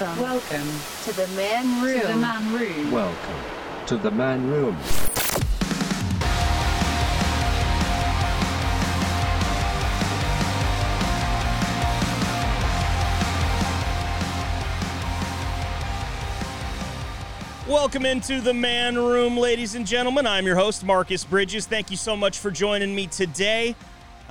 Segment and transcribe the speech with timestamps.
[0.00, 0.22] Welcome.
[0.22, 0.68] Welcome
[1.04, 2.00] to the man room.
[2.00, 2.90] to the man room.
[2.90, 3.36] Welcome
[3.86, 4.78] to the man room.
[17.68, 20.26] Welcome into the man room, ladies and gentlemen.
[20.26, 21.66] I'm your host, Marcus Bridges.
[21.66, 23.76] Thank you so much for joining me today.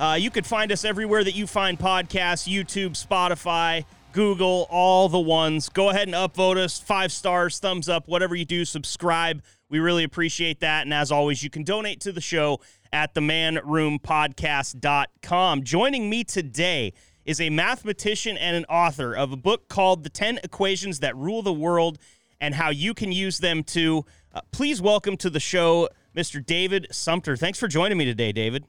[0.00, 5.20] Uh, you can find us everywhere that you find podcasts YouTube, Spotify, Google, all the
[5.20, 5.68] ones.
[5.68, 9.42] Go ahead and upvote us five stars, thumbs up, whatever you do, subscribe.
[9.68, 10.82] We really appreciate that.
[10.82, 12.60] And as always, you can donate to the show
[12.92, 15.62] at themanroompodcast.com.
[15.62, 16.92] Joining me today
[17.24, 21.42] is a mathematician and an author of a book called The 10 Equations That Rule
[21.42, 21.98] the World
[22.40, 24.04] and how you can use them to.
[24.34, 26.44] Uh, please welcome to the show Mr.
[26.44, 27.36] David Sumpter.
[27.36, 28.64] Thanks for joining me today, David.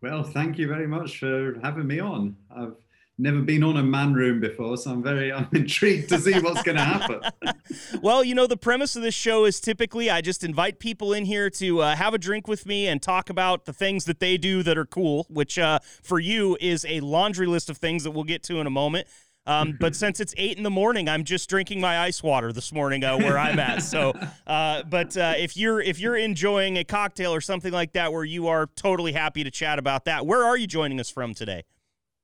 [0.00, 2.36] Well, thank you very much for having me on.
[2.54, 2.74] I've
[3.18, 6.62] never been on a man room before, so I'm very I'm intrigued to see what's
[6.62, 7.20] going to happen.
[8.02, 11.24] well, you know, the premise of this show is typically I just invite people in
[11.24, 14.36] here to uh, have a drink with me and talk about the things that they
[14.36, 18.10] do that are cool, which uh, for you is a laundry list of things that
[18.10, 19.06] we'll get to in a moment.
[19.44, 22.72] Um, but since it's eight in the morning, I'm just drinking my ice water this
[22.72, 23.82] morning uh, where I'm at.
[23.82, 24.12] So,
[24.46, 28.24] uh, but uh, if you're if you're enjoying a cocktail or something like that, where
[28.24, 31.64] you are totally happy to chat about that, where are you joining us from today?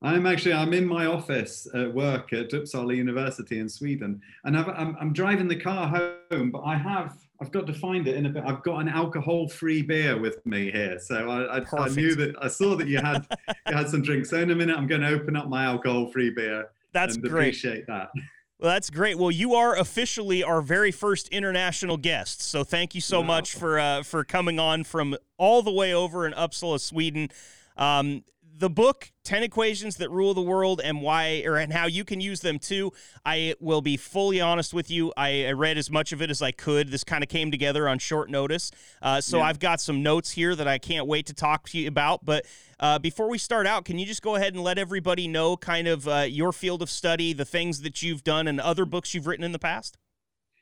[0.01, 4.61] I'm actually I'm in my office at work at Uppsala University in Sweden, and i
[4.61, 5.89] am I'm, I'm driving the car
[6.31, 8.45] home, but I have I've got to find it in a bit.
[8.47, 12.49] I've got an alcohol-free beer with me here, so I, I, I knew that I
[12.49, 13.27] saw that you had
[13.69, 14.31] you had some drinks.
[14.31, 17.31] So in a minute, I'm going to open up my alcohol-free beer that's great.
[17.31, 18.11] Appreciate that.
[18.59, 19.17] Well, that's great.
[19.19, 23.27] Well, you are officially our very first international guest, so thank you so wow.
[23.27, 27.29] much for uh, for coming on from all the way over in Uppsala, Sweden.
[27.77, 28.25] Um,
[28.59, 32.20] the book 10 equations that rule the world and why or and how you can
[32.20, 32.92] use them too.
[33.24, 35.13] I will be fully honest with you.
[35.17, 36.89] I, I read as much of it as i could.
[36.89, 38.70] This kind of came together on short notice.
[39.01, 39.45] Uh, so yeah.
[39.45, 42.24] i've got some notes here that i can't wait to talk to you about.
[42.24, 42.46] But
[42.80, 45.86] uh, before we start out can you just go ahead and let everybody know kind
[45.86, 49.27] of uh, your field of study the things that you've done and other books you've
[49.27, 49.96] written in the past?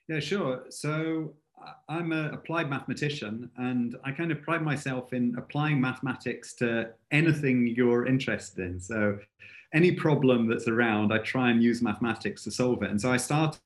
[0.08, 0.64] Yeah sure.
[0.68, 1.34] So
[1.88, 7.66] I'm an applied mathematician, and I kind of pride myself in applying mathematics to anything
[7.66, 8.80] you're interested in.
[8.80, 9.18] So,
[9.74, 12.90] any problem that's around, I try and use mathematics to solve it.
[12.90, 13.60] And so, I started.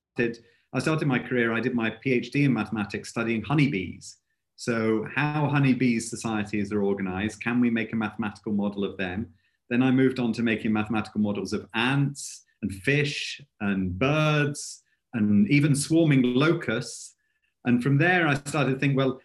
[0.73, 1.53] I started my career.
[1.53, 4.19] I did my PhD in mathematics, studying honeybees.
[4.57, 7.43] So, how honeybees societies are organized?
[7.43, 9.29] Can we make a mathematical model of them?
[9.69, 14.83] Then I moved on to making mathematical models of ants and fish and birds
[15.15, 17.15] and even swarming locusts
[17.65, 19.21] and from there, I started to think, well,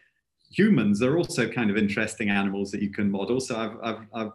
[0.52, 3.40] humans are also kind of interesting animals that you can model.
[3.40, 4.32] So I've, I've, I've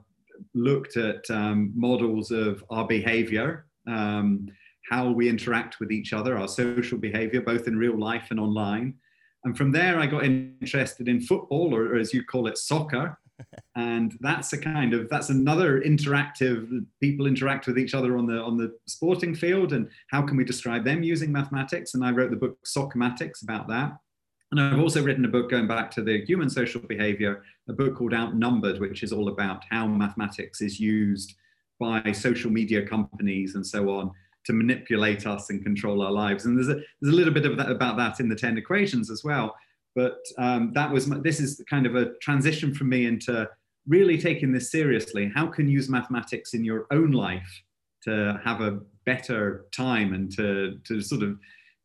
[0.55, 4.47] looked at um, models of our behavior, um,
[4.91, 8.94] how we interact with each other, our social behavior, both in real life and online.
[9.44, 13.19] And from there, I got interested in football, or, or as you call it, soccer.
[13.76, 18.40] And that's a kind of that's another interactive people interact with each other on the
[18.40, 21.94] on the sporting field and how can we describe them using mathematics?
[21.94, 23.96] And i wrote the book soccermatics about that.
[24.50, 27.96] And i've also written a book going back to the human social behavior a book
[27.96, 31.34] called outnumbered which is all about how mathematics is used
[31.78, 34.10] by social media companies and so on
[34.44, 36.46] to manipulate us and control our lives.
[36.46, 39.10] And there's a there's a little bit of that about that in the 10 equations
[39.10, 39.54] as well
[39.94, 43.48] but um, that was my, this is kind of a transition for me into
[43.86, 45.30] really taking this seriously.
[45.34, 47.62] How can you use mathematics in your own life
[48.04, 51.38] to have a better time and to to sort of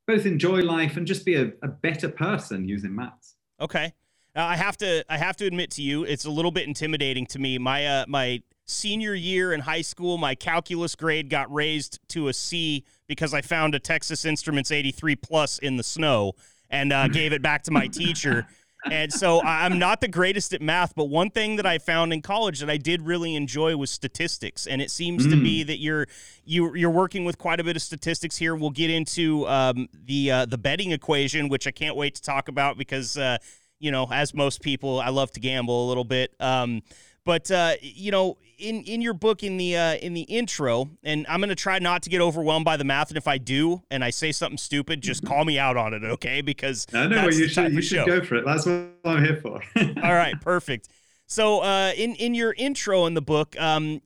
[0.07, 3.35] both enjoy life and just be a, a better person using maths.
[3.59, 3.93] Okay.
[4.35, 7.39] I have to I have to admit to you, it's a little bit intimidating to
[7.39, 7.57] me.
[7.57, 12.33] My uh, my senior year in high school, my calculus grade got raised to a
[12.33, 16.33] C because I found a Texas Instruments 83 plus in the snow
[16.69, 18.47] and uh, gave it back to my teacher.
[18.89, 22.21] And so I'm not the greatest at math, but one thing that I found in
[22.21, 24.67] college that I did really enjoy was statistics.
[24.67, 25.31] And it seems mm.
[25.31, 26.07] to be that you're
[26.45, 28.55] you, you're working with quite a bit of statistics here.
[28.55, 32.47] We'll get into um, the uh, the betting equation, which I can't wait to talk
[32.47, 33.39] about because uh,
[33.79, 36.33] you know, as most people, I love to gamble a little bit.
[36.39, 36.83] Um,
[37.25, 41.25] but uh, you know, in in your book in the uh, in the intro, and
[41.27, 43.09] I'm gonna try not to get overwhelmed by the math.
[43.09, 46.03] And if I do, and I say something stupid, just call me out on it,
[46.03, 46.41] okay?
[46.41, 48.45] Because I know you should you should go for it.
[48.45, 49.61] That's what I'm here for.
[50.03, 50.89] All right, perfect.
[51.27, 54.01] So uh, in in your intro in the book, um,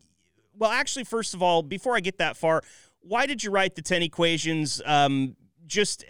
[0.57, 2.61] well, actually, first of all, before I get that far,
[3.01, 4.81] why did you write the ten equations?
[4.85, 5.35] Um,
[5.67, 6.05] just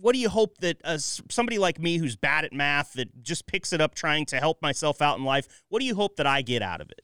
[0.00, 3.46] what do you hope that uh, somebody like me who's bad at math that just
[3.46, 6.26] picks it up trying to help myself out in life what do you hope that
[6.26, 7.00] i get out of it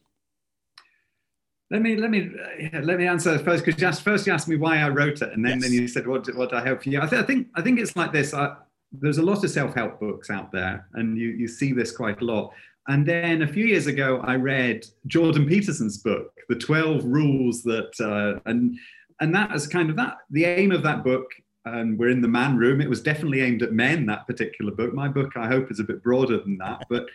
[1.73, 2.29] let me let me
[2.73, 5.33] uh, let me answer first because just first you asked me why I wrote it,
[5.33, 5.63] and then, yes.
[5.63, 7.01] then you said what what I help you.
[7.01, 8.33] I, th- I think I think it's like this.
[8.33, 8.55] I,
[8.91, 12.21] there's a lot of self help books out there, and you you see this quite
[12.21, 12.53] a lot.
[12.87, 17.93] And then a few years ago, I read Jordan Peterson's book, The 12 Rules That,
[17.99, 18.77] uh, and,
[19.21, 20.17] and that is kind of that.
[20.31, 21.31] The aim of that book,
[21.63, 24.93] and we're in the man room, it was definitely aimed at men, that particular book.
[24.93, 26.85] My book, I hope, is a bit broader than that.
[26.89, 27.05] But,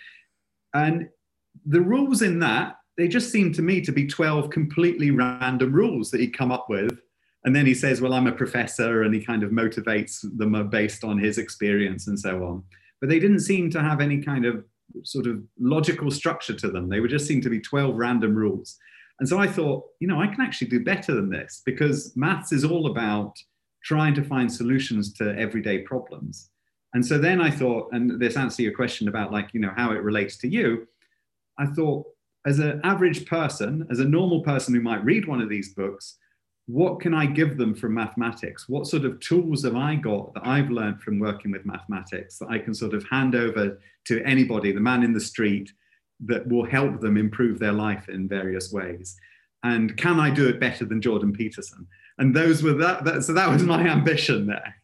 [0.73, 1.11] and
[1.67, 6.11] the rules in that, they just seem to me to be 12 completely random rules
[6.11, 7.01] that he'd come up with.
[7.45, 10.65] And then he says, Well, I'm a professor, and he kind of motivates them uh,
[10.65, 12.65] based on his experience and so on.
[13.01, 14.65] But they didn't seem to have any kind of
[15.05, 16.89] sort of logical structure to them.
[16.89, 18.77] They would just seem to be 12 random rules.
[19.21, 22.53] And so I thought, you know, I can actually do better than this because maths
[22.53, 23.37] is all about
[23.85, 26.51] trying to find solutions to everyday problems.
[26.95, 29.93] And so then I thought, and this answers your question about like, you know, how
[29.93, 30.89] it relates to you.
[31.59, 32.07] I thought,
[32.47, 36.17] as an average person, as a normal person who might read one of these books,
[36.67, 38.69] what can I give them from mathematics?
[38.69, 42.51] What sort of tools have I got that I've learned from working with mathematics that
[42.51, 45.73] I can sort of hand over to anybody, the man in the street,
[46.27, 49.17] that will help them improve their life in various ways?
[49.65, 51.87] And can I do it better than Jordan Peterson?
[52.19, 54.75] And those were that, that so that was my ambition there.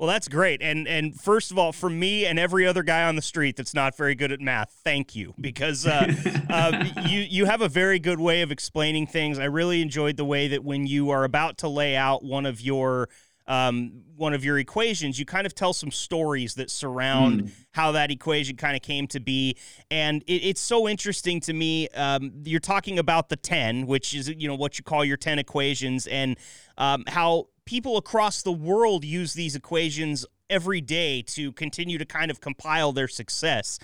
[0.00, 0.62] Well, that's great.
[0.62, 3.74] And and first of all, for me and every other guy on the street that's
[3.74, 6.10] not very good at math, thank you because uh,
[6.48, 9.38] uh, you you have a very good way of explaining things.
[9.38, 12.62] I really enjoyed the way that when you are about to lay out one of
[12.62, 13.10] your
[13.46, 17.52] um, one of your equations, you kind of tell some stories that surround mm.
[17.72, 19.58] how that equation kind of came to be,
[19.90, 21.88] and it, it's so interesting to me.
[21.88, 25.38] Um, you're talking about the ten, which is you know what you call your ten
[25.38, 26.38] equations, and
[26.78, 32.28] um, how people across the world use these equations every day to continue to kind
[32.28, 33.78] of compile their success.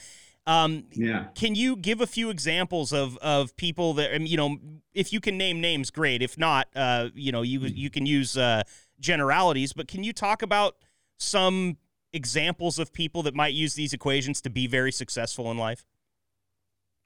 [0.44, 1.26] Um, yeah.
[1.36, 4.58] Can you give a few examples of of people that you know?
[4.92, 6.20] If you can name names, great.
[6.20, 8.62] If not, uh, you know, you you can use uh,
[8.98, 9.72] generalities.
[9.72, 10.74] But can you talk about
[11.18, 11.76] some
[12.12, 15.84] examples of people that might use these equations to be very successful in life?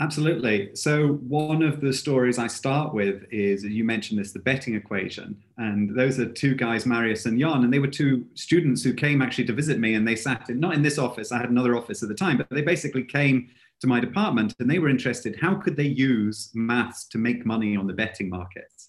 [0.01, 0.75] Absolutely.
[0.75, 5.37] So, one of the stories I start with is you mentioned this the betting equation.
[5.59, 9.21] And those are two guys, Marius and Jan, and they were two students who came
[9.21, 9.95] actually to visit me.
[9.95, 12.39] And they sat in, not in this office, I had another office at the time,
[12.39, 13.51] but they basically came
[13.81, 17.77] to my department and they were interested how could they use maths to make money
[17.77, 18.89] on the betting markets?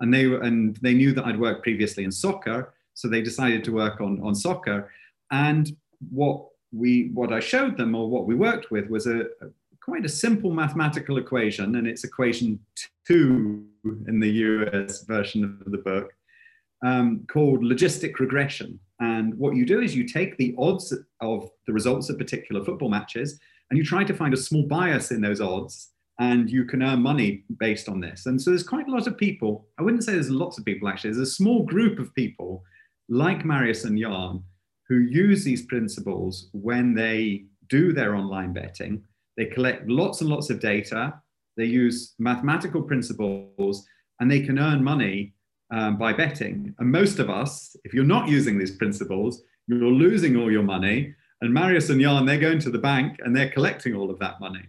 [0.00, 2.74] And they, were, and they knew that I'd worked previously in soccer.
[2.94, 4.90] So, they decided to work on, on soccer.
[5.30, 5.76] And
[6.10, 9.48] what we what I showed them or what we worked with was a, a
[9.82, 12.58] quite a simple mathematical equation, and it's equation
[13.06, 13.66] two
[14.06, 16.12] in the US version of the book,
[16.84, 18.78] um, called logistic regression.
[19.00, 22.88] And what you do is you take the odds of the results of particular football
[22.88, 23.40] matches
[23.70, 25.90] and you try to find a small bias in those odds
[26.20, 28.26] and you can earn money based on this.
[28.26, 30.88] And so there's quite a lot of people, I wouldn't say there's lots of people
[30.88, 32.62] actually, there's a small group of people
[33.08, 34.44] like Marius and Jan
[34.88, 39.02] who use these principles when they do their online betting
[39.36, 41.14] they collect lots and lots of data.
[41.56, 43.84] They use mathematical principles
[44.20, 45.34] and they can earn money
[45.72, 46.74] um, by betting.
[46.78, 51.14] And most of us, if you're not using these principles, you're losing all your money.
[51.40, 54.40] And Marius and Jan, they're going to the bank and they're collecting all of that
[54.40, 54.64] money.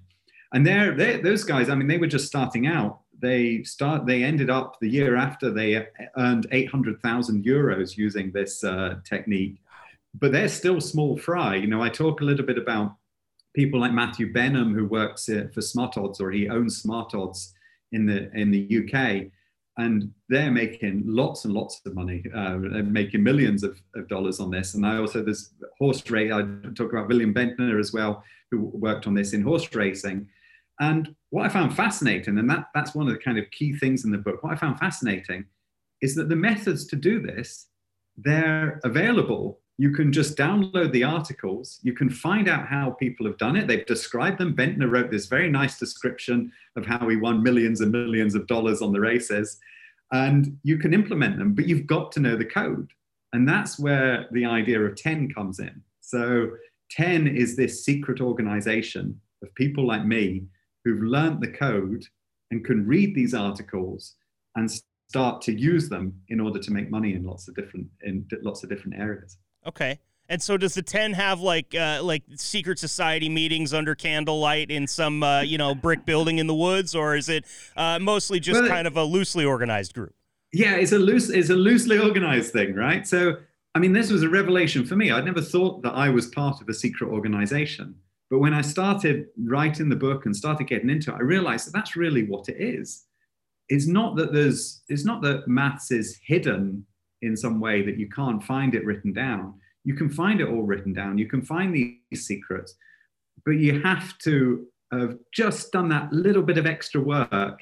[0.53, 3.01] And they're, they're, those guys, I mean, they were just starting out.
[3.19, 4.05] They start.
[4.05, 9.61] They ended up the year after they earned 800,000 euros using this uh, technique.
[10.19, 11.55] But they're still small fry.
[11.55, 12.95] You know, I talk a little bit about
[13.53, 17.53] people like Matthew Benham, who works for Smart Odds or he owns Smart Odds
[17.91, 19.31] in the in the UK,
[19.77, 22.23] and they're making lots and lots of money.
[22.35, 24.73] Uh, they're making millions of, of dollars on this.
[24.73, 26.31] And I also there's horse race.
[26.31, 26.41] I
[26.75, 30.27] talk about William Benter as well, who worked on this in horse racing.
[30.79, 34.05] And what I found fascinating, and that, that's one of the kind of key things
[34.05, 35.45] in the book, what I found fascinating
[36.01, 37.67] is that the methods to do this,
[38.17, 41.79] they're available you can just download the articles.
[41.81, 43.67] You can find out how people have done it.
[43.67, 44.55] They've described them.
[44.55, 48.81] Benter wrote this very nice description of how he won millions and millions of dollars
[48.81, 49.59] on the races.
[50.11, 52.91] And you can implement them, but you've got to know the code.
[53.33, 55.81] And that's where the idea of 10 comes in.
[56.01, 56.51] So
[56.91, 60.43] 10 is this secret organization of people like me
[60.85, 62.05] who've learned the code
[62.51, 64.15] and can read these articles
[64.55, 64.69] and
[65.09, 68.63] start to use them in order to make money in lots of different in lots
[68.63, 69.37] of different areas.
[69.65, 69.99] Okay.
[70.29, 74.87] And so does the 10 have like uh, like secret society meetings under candlelight in
[74.87, 78.61] some uh, you know brick building in the woods or is it uh, mostly just
[78.61, 80.15] well, kind of a loosely organized group?
[80.51, 83.05] Yeah, it's a loose it's a loosely organized thing, right?
[83.05, 83.37] So
[83.75, 85.11] I mean this was a revelation for me.
[85.11, 87.95] I'd never thought that I was part of a secret organization.
[88.29, 91.73] But when I started writing the book and started getting into it, I realized that
[91.73, 93.05] that's really what it is.
[93.69, 96.85] it's not that there's it's not that maths is hidden
[97.23, 99.55] in some way that you can't find it written down.
[99.83, 101.17] You can find it all written down.
[101.17, 102.75] You can find these secrets,
[103.45, 107.59] but you have to have just done that little bit of extra work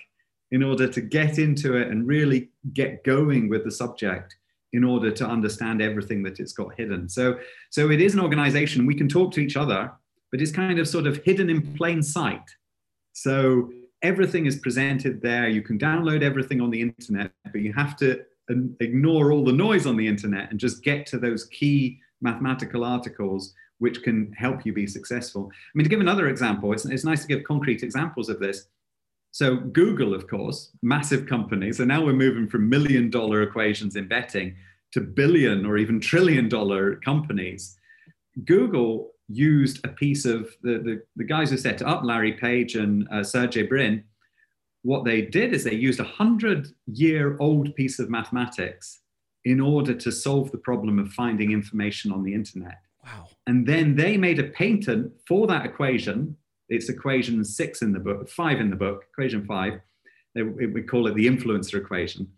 [0.51, 4.35] in order to get into it and really get going with the subject
[4.73, 7.07] in order to understand everything that it's got hidden.
[7.09, 7.37] So,
[7.69, 8.85] so it is an organization.
[8.85, 9.91] We can talk to each other,
[10.31, 12.49] but it's kind of sort of hidden in plain sight.
[13.13, 15.49] So everything is presented there.
[15.49, 18.23] You can download everything on the internet, but you have to
[18.79, 23.53] ignore all the noise on the internet and just get to those key mathematical articles
[23.79, 25.49] which can help you be successful.
[25.51, 28.67] I mean, to give another example, it's, it's nice to give concrete examples of this.
[29.31, 31.71] So Google, of course, massive company.
[31.73, 34.55] So now we're moving from million dollar equations in betting
[34.91, 37.77] to billion or even trillion dollar companies.
[38.45, 42.75] Google used a piece of the, the, the guys who set it up, Larry Page
[42.75, 44.03] and uh, Sergey Brin.
[44.83, 48.99] What they did is they used a hundred year old piece of mathematics
[49.45, 52.79] in order to solve the problem of finding information on the internet.
[53.03, 53.27] Wow.
[53.47, 56.35] And then they made a patent for that equation
[56.71, 59.81] it's equation six in the book, five in the book, equation five.
[60.33, 62.31] They, we call it the influencer equation.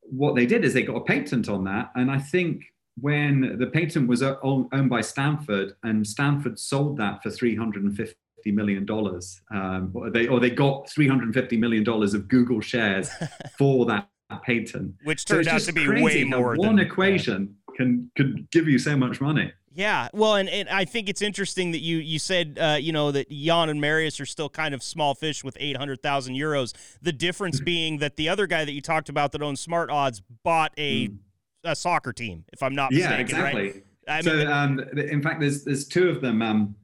[0.00, 1.92] What they did is they got a patent on that.
[1.94, 2.62] And I think
[2.98, 8.16] when the patent was owned by Stanford and Stanford sold that for 350
[8.50, 13.10] million dollars, um, or they or they got 350 million dollars of Google shares
[13.58, 14.08] for that
[14.42, 16.56] patent, which turned so out to be way more.
[16.56, 17.76] One than, equation yeah.
[17.76, 19.52] can could give you so much money.
[19.74, 23.10] Yeah, well, and, and I think it's interesting that you you said uh, you know
[23.10, 26.74] that Jan and Marius are still kind of small fish with eight hundred thousand euros.
[27.00, 30.22] The difference being that the other guy that you talked about that owns Smart Odds
[30.44, 31.16] bought a mm.
[31.64, 33.20] a soccer team, if I'm not yeah, mistaken.
[33.20, 33.62] exactly.
[33.62, 33.84] Right?
[34.08, 36.42] I mean, so, um, in fact, there's there's two of them.
[36.42, 36.74] Um,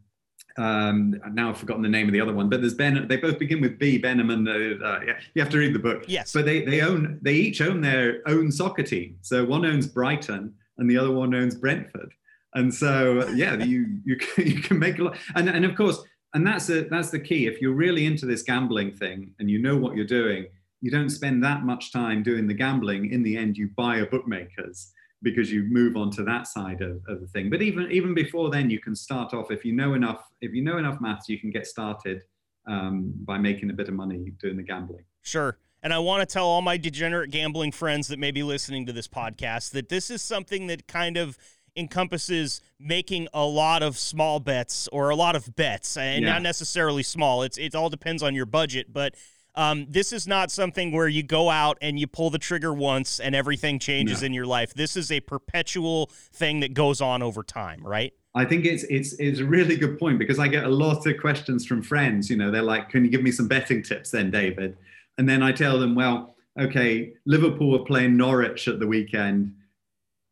[0.59, 3.07] um, now I've forgotten the name of the other one, but there's Ben.
[3.09, 3.97] They both begin with B.
[3.97, 6.05] Benham and uh, uh, yeah, you have to read the book.
[6.07, 9.17] Yes, but they they own they each own their own soccer team.
[9.23, 12.12] So one owns Brighton and the other one owns Brentford
[12.55, 16.03] and so yeah you you can, you can make a lot and, and of course
[16.35, 19.59] and that's a, that's the key if you're really into this gambling thing and you
[19.59, 20.47] know what you're doing
[20.81, 24.07] you don't spend that much time doing the gambling in the end you buy a
[24.07, 28.14] bookmakers because you move on to that side of, of the thing but even even
[28.14, 31.28] before then you can start off if you know enough if you know enough maths
[31.28, 32.22] you can get started
[32.66, 36.32] um, by making a bit of money doing the gambling sure and I want to
[36.32, 40.10] tell all my degenerate gambling friends that may be listening to this podcast that this
[40.10, 41.38] is something that kind of
[41.76, 46.32] encompasses making a lot of small bets or a lot of bets, and yeah.
[46.32, 47.42] not necessarily small.
[47.42, 49.14] It's it all depends on your budget, but.
[49.59, 53.19] Um, this is not something where you go out and you pull the trigger once
[53.19, 54.27] and everything changes no.
[54.27, 54.73] in your life.
[54.73, 58.12] This is a perpetual thing that goes on over time, right?
[58.35, 61.21] I think it's it's it's a really good point because I get a lot of
[61.21, 62.31] questions from friends.
[62.31, 64.77] You know, they're like, "Can you give me some betting tips, then, David?"
[65.19, 69.55] And then I tell them, "Well, okay, Liverpool are playing Norwich at the weekend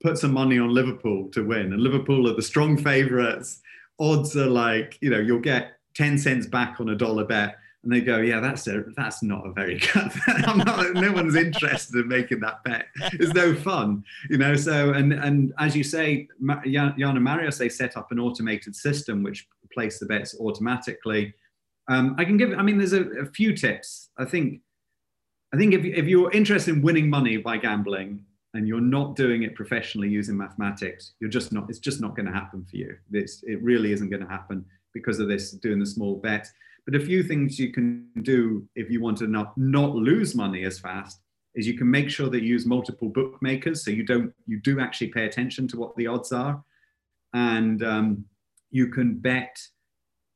[0.02, 3.60] put some money on Liverpool to win, and Liverpool are the strong favourites.
[3.98, 7.56] Odds are like, you know, you'll get 10 cents back on a dollar bet.
[7.86, 10.10] And they go, yeah, that's a, that's not a very good.
[10.44, 12.86] Not, no one's interested in making that bet.
[13.12, 14.56] It's no fun, you know.
[14.56, 16.26] So, and and as you say,
[16.66, 21.32] Jan, and Marius, they set up an automated system which place the bets automatically.
[21.86, 22.58] Um, I can give.
[22.58, 24.08] I mean, there's a, a few tips.
[24.18, 24.62] I think
[25.54, 28.24] I think if, if you're interested in winning money by gambling,
[28.54, 32.26] and you're not doing it professionally using mathematics, you're just not, it's just not going
[32.26, 32.96] to happen for you.
[33.12, 36.48] It's, it really isn't going to happen because of this doing the small bet.
[36.86, 40.64] But a few things you can do if you want to not, not lose money
[40.64, 41.20] as fast
[41.54, 43.84] is you can make sure that you use multiple bookmakers.
[43.84, 46.62] So you don't, you do actually pay attention to what the odds are.
[47.34, 48.24] And um,
[48.70, 49.60] you can bet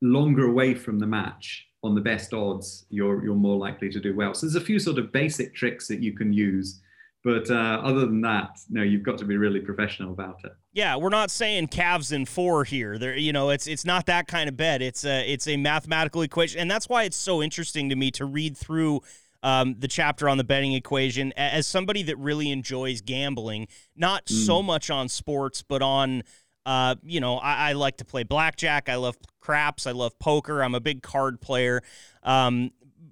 [0.02, 4.14] longer away from the match on the best odds, you're, you're more likely to do
[4.14, 4.35] well.
[4.35, 6.80] So there's a few sort of basic tricks that you can use
[7.23, 10.53] but uh, other than that, no, you've got to be really professional about it.
[10.73, 12.97] Yeah, we're not saying calves in four here.
[12.97, 14.81] There, you know, it's it's not that kind of bet.
[14.81, 18.25] It's a it's a mathematical equation, and that's why it's so interesting to me to
[18.25, 19.03] read through
[19.43, 24.47] um, the chapter on the betting equation as somebody that really enjoys gambling, not mm.
[24.47, 26.23] so much on sports, but on.
[26.67, 28.91] Uh, you know, I, I, like to play blackjack.
[28.91, 29.87] I love craps.
[29.87, 30.62] I love poker.
[30.62, 31.83] I'm a big card player.
[32.23, 32.71] Um,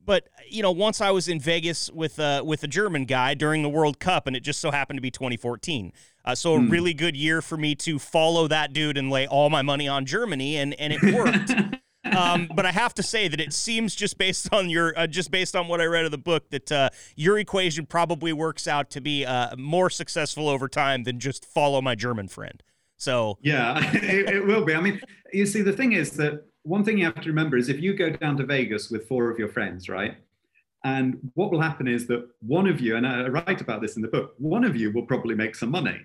[0.08, 3.62] but you know, once I was in Vegas with uh, with a German guy during
[3.62, 5.92] the World Cup, and it just so happened to be 2014.
[6.24, 6.70] Uh, so a mm.
[6.70, 10.06] really good year for me to follow that dude and lay all my money on
[10.06, 11.52] Germany, and and it worked.
[12.16, 15.30] um, but I have to say that it seems just based on your uh, just
[15.30, 18.88] based on what I read of the book that uh, your equation probably works out
[18.92, 22.62] to be uh, more successful over time than just follow my German friend.
[22.96, 24.74] So yeah, it, it will be.
[24.74, 25.02] I mean,
[25.34, 27.94] you see, the thing is that one thing you have to remember is if you
[27.94, 30.16] go down to Vegas with four of your friends, right?
[30.84, 34.02] And what will happen is that one of you, and I write about this in
[34.02, 35.98] the book, one of you will probably make some money.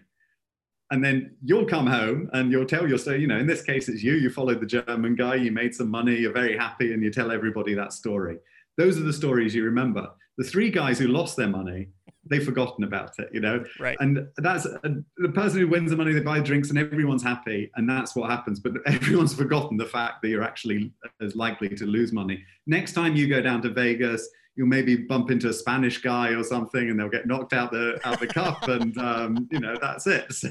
[0.89, 3.20] And then you'll come home and you'll tell your story.
[3.20, 4.13] You know, in this case, it's you.
[4.13, 7.32] You followed the German guy, you made some money, you're very happy, and you tell
[7.32, 8.38] everybody that story.
[8.77, 10.10] Those are the stories you remember.
[10.38, 11.89] The three guys who lost their money,
[12.25, 13.63] they've forgotten about it, you know?
[13.80, 13.98] Right.
[14.00, 14.80] And that's uh,
[15.18, 17.72] the person who wins the money, they buy drinks and everyone's happy.
[17.75, 18.60] And that's what happens.
[18.60, 22.44] But everyone's forgotten the fact that you're actually as likely to lose money.
[22.68, 26.44] Next time you go down to Vegas, you'll maybe bump into a Spanish guy or
[26.44, 30.08] something, and they'll get knocked out the out the cup, and um, you know that's
[30.08, 30.25] it.
[30.34, 30.50] So.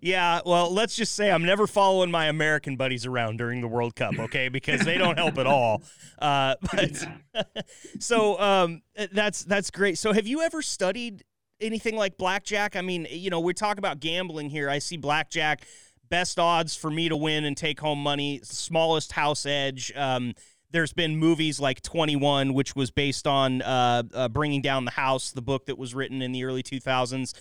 [0.00, 3.94] Yeah, well, let's just say I'm never following my American buddies around during the World
[3.94, 4.48] Cup, okay?
[4.48, 5.82] Because they don't help at all.
[6.20, 7.08] Uh, but,
[7.98, 9.96] so um, that's that's great.
[9.96, 11.24] So have you ever studied
[11.62, 12.76] anything like blackjack?
[12.76, 14.68] I mean, you know, we talk about gambling here.
[14.68, 15.64] I see blackjack
[16.10, 19.92] best odds for me to win and take home money, smallest house edge.
[19.96, 20.34] Um,
[20.72, 25.30] there's been movies like 21, which was based on uh, uh, Bringing Down the House,
[25.30, 27.32] the book that was written in the early 2000s,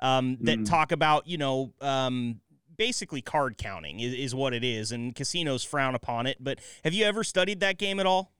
[0.00, 0.68] um, that mm.
[0.68, 2.40] talk about, you know, um,
[2.76, 6.36] basically card counting is, is, what it is, and casinos frown upon it.
[6.40, 8.32] But have you ever studied that game at all?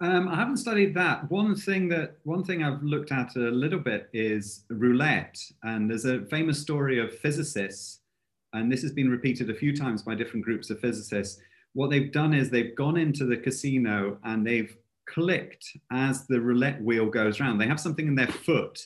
[0.00, 1.28] Um, I haven't studied that.
[1.30, 6.04] One thing that one thing I've looked at a little bit is roulette, and there's
[6.04, 8.00] a famous story of physicists,
[8.52, 11.40] and this has been repeated a few times by different groups of physicists
[11.78, 16.82] what they've done is they've gone into the casino and they've clicked as the roulette
[16.82, 17.58] wheel goes around.
[17.58, 18.84] They have something in their foot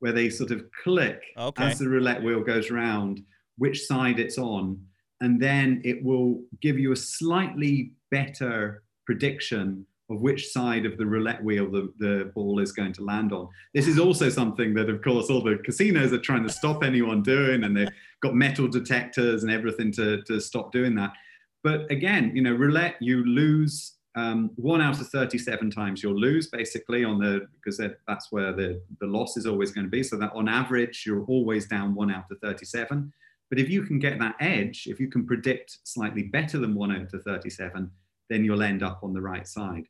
[0.00, 1.64] where they sort of click okay.
[1.64, 3.22] as the roulette wheel goes round
[3.58, 4.80] which side it's on.
[5.20, 11.06] And then it will give you a slightly better prediction of which side of the
[11.06, 13.48] roulette wheel the, the ball is going to land on.
[13.74, 17.22] This is also something that, of course, all the casinos are trying to stop anyone
[17.22, 17.90] doing, and they've
[18.20, 21.12] got metal detectors and everything to, to stop doing that.
[21.62, 26.48] But again, you know, roulette, you lose um, one out of 37 times you'll lose
[26.48, 30.02] basically on the because that's where the, the loss is always going to be.
[30.02, 33.12] So that on average, you're always down one out of 37.
[33.48, 36.92] But if you can get that edge, if you can predict slightly better than one
[36.92, 37.90] out of 37,
[38.28, 39.84] then you'll end up on the right side.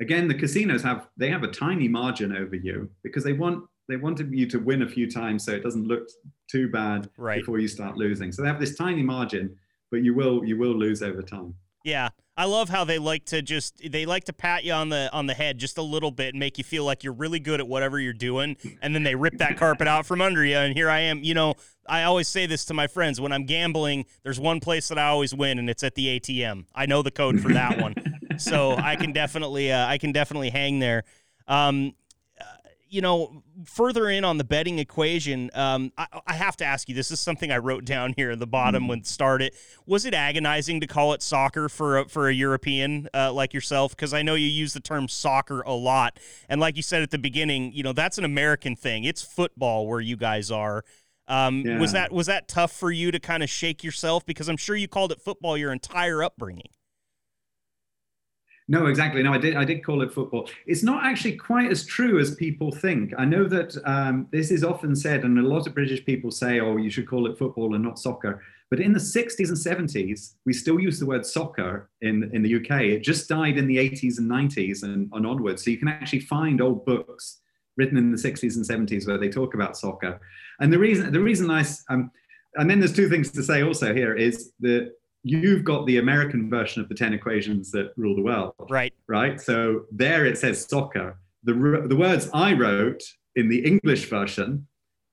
[0.00, 3.96] Again, the casinos have they have a tiny margin over you because they want they
[3.96, 6.08] wanted you to win a few times so it doesn't look
[6.50, 7.40] too bad right.
[7.40, 8.30] before you start losing.
[8.30, 9.56] So they have this tiny margin
[9.90, 11.54] but you will you will lose over time.
[11.84, 12.10] Yeah.
[12.38, 15.26] I love how they like to just they like to pat you on the on
[15.26, 17.66] the head just a little bit and make you feel like you're really good at
[17.66, 20.88] whatever you're doing and then they rip that carpet out from under you and here
[20.88, 21.54] I am, you know,
[21.88, 25.08] I always say this to my friends when I'm gambling, there's one place that I
[25.08, 26.66] always win and it's at the ATM.
[26.76, 27.96] I know the code for that one.
[28.38, 31.02] so I can definitely uh, I can definitely hang there.
[31.48, 31.94] Um,
[32.88, 36.94] you know, further in on the betting equation, um, I, I, have to ask you.
[36.94, 38.88] This is something I wrote down here at the bottom mm-hmm.
[38.88, 39.54] when started.
[39.86, 43.94] Was it agonizing to call it soccer for a, for a European uh, like yourself?
[43.94, 47.10] Because I know you use the term soccer a lot, and like you said at
[47.10, 49.04] the beginning, you know that's an American thing.
[49.04, 50.84] It's football where you guys are.
[51.28, 51.78] Um, yeah.
[51.78, 54.24] Was that was that tough for you to kind of shake yourself?
[54.24, 56.70] Because I'm sure you called it football your entire upbringing.
[58.70, 59.22] No, exactly.
[59.22, 59.56] No, I did.
[59.56, 60.48] I did call it football.
[60.66, 63.14] It's not actually quite as true as people think.
[63.16, 66.60] I know that um, this is often said, and a lot of British people say,
[66.60, 70.34] "Oh, you should call it football and not soccer." But in the 60s and 70s,
[70.44, 72.82] we still use the word soccer in, in the UK.
[72.82, 75.64] It just died in the 80s and 90s and, and onwards.
[75.64, 77.38] So you can actually find old books
[77.78, 80.20] written in the 60s and 70s where they talk about soccer.
[80.60, 82.10] And the reason the reason I um,
[82.56, 86.48] and then there's two things to say also here is that you've got the American
[86.48, 88.54] version of the 10 equations that rule the world.
[88.70, 88.92] Right.
[89.06, 89.40] Right.
[89.40, 91.18] So there it says soccer.
[91.44, 93.02] The, the words I wrote
[93.36, 94.66] in the English version,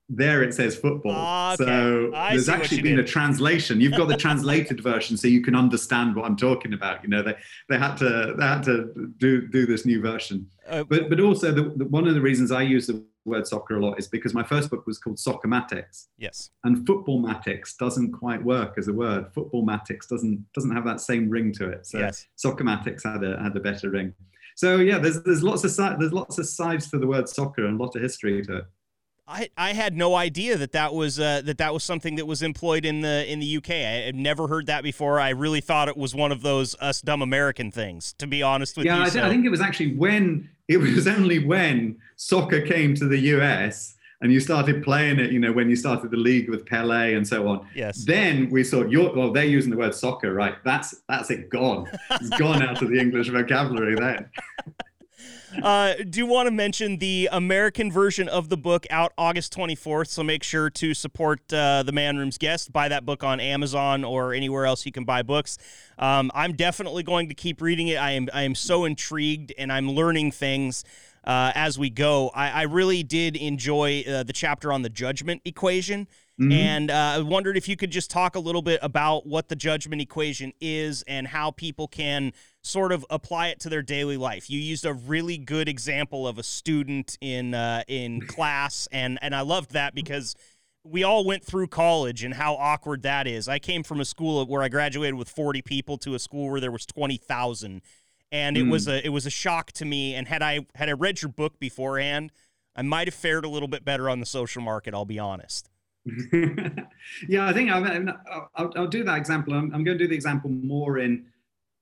[0.08, 1.54] there it says football.
[1.54, 1.64] Okay.
[1.64, 3.04] So I there's actually been did.
[3.04, 3.80] a translation.
[3.80, 7.02] You've got the translated version so you can understand what I'm talking about.
[7.02, 7.34] You know, they,
[7.68, 10.48] they had to they had to do do this new version.
[10.68, 13.76] Uh, but but also the, the, one of the reasons I use the word soccer
[13.76, 16.06] a lot is because my first book was called Soccermatics.
[16.18, 16.50] Yes.
[16.64, 19.32] And footballmatics doesn't quite work as a word.
[19.34, 21.86] Footballmatics doesn't doesn't have that same ring to it.
[21.86, 22.26] So yes.
[22.36, 24.14] Soccermatics had a had a better ring.
[24.54, 27.78] So yeah, there's there's lots of there's lots of sides to the word soccer and
[27.78, 28.64] a lot of history to it.
[29.28, 32.42] I, I had no idea that that was uh, that that was something that was
[32.42, 33.70] employed in the in the UK.
[33.70, 35.18] I had never heard that before.
[35.18, 38.12] I really thought it was one of those us dumb American things.
[38.18, 39.22] To be honest with yeah, you, yeah, so.
[39.24, 43.94] I, think it was actually when it was only when soccer came to the US
[44.22, 47.26] and you started playing it, you know, when you started the league with Pele and
[47.26, 47.66] so on.
[47.74, 48.04] Yes.
[48.04, 50.54] Then we saw you're well, they're using the word soccer, right?
[50.64, 51.90] That's that's it gone.
[52.12, 54.30] It's gone out of the English vocabulary then.
[55.62, 60.08] uh, do want to mention the American version of the book out August 24th.
[60.08, 62.72] So make sure to support uh, the Man Room's guest.
[62.72, 65.58] Buy that book on Amazon or anywhere else you can buy books.
[65.98, 67.96] Um, I'm definitely going to keep reading it.
[67.96, 70.84] I am I am so intrigued and I'm learning things.
[71.24, 75.42] Uh, as we go, I, I really did enjoy uh, the chapter on the judgment
[75.44, 76.06] equation.
[76.40, 76.52] Mm-hmm.
[76.52, 79.56] And uh, I wondered if you could just talk a little bit about what the
[79.56, 84.50] judgment equation is and how people can sort of apply it to their daily life.
[84.50, 89.34] You used a really good example of a student in uh, in class, and and
[89.34, 90.36] I loved that because
[90.84, 93.48] we all went through college and how awkward that is.
[93.48, 96.60] I came from a school where I graduated with 40 people to a school where
[96.60, 97.82] there was 20,000
[98.30, 98.70] and it mm.
[98.70, 101.30] was a it was a shock to me and had I had I read your
[101.30, 102.30] book beforehand,
[102.74, 105.70] I might have fared a little bit better on the social market, I'll be honest.
[107.28, 108.08] yeah, I think I'll,
[108.54, 109.54] I'll, I'll, do that example.
[109.54, 111.26] I'm, I'm going to do the example more in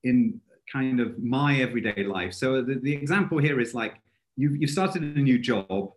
[0.03, 2.33] in kind of my everyday life.
[2.33, 4.01] So the, the example here is like
[4.35, 5.91] you you started a new job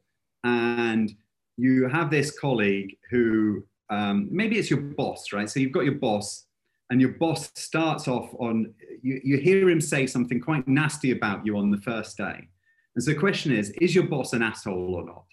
[0.44, 1.10] and
[1.56, 5.48] you have this colleague who um, maybe it's your boss, right?
[5.48, 6.44] So you've got your boss,
[6.90, 11.44] and your boss starts off on you, you hear him say something quite nasty about
[11.46, 12.48] you on the first day.
[12.94, 15.24] And so the question is, is your boss an asshole or not?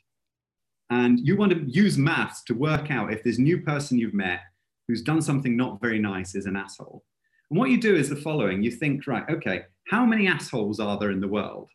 [0.89, 4.41] And you want to use maths to work out if this new person you've met
[4.87, 7.03] who's done something not very nice is an asshole.
[7.49, 10.97] And what you do is the following you think, right, okay, how many assholes are
[10.99, 11.69] there in the world?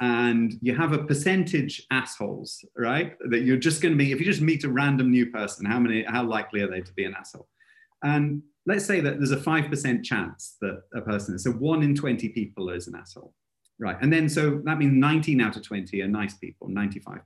[0.00, 3.16] And you have a percentage assholes, right?
[3.30, 5.80] That you're just going to be, if you just meet a random new person, how
[5.80, 7.48] many, how likely are they to be an asshole?
[8.04, 11.96] And let's say that there's a 5% chance that a person is, so one in
[11.96, 13.34] 20 people is an asshole,
[13.78, 13.96] right?
[14.00, 17.22] And then, so that means 19 out of 20 are nice people, 95%.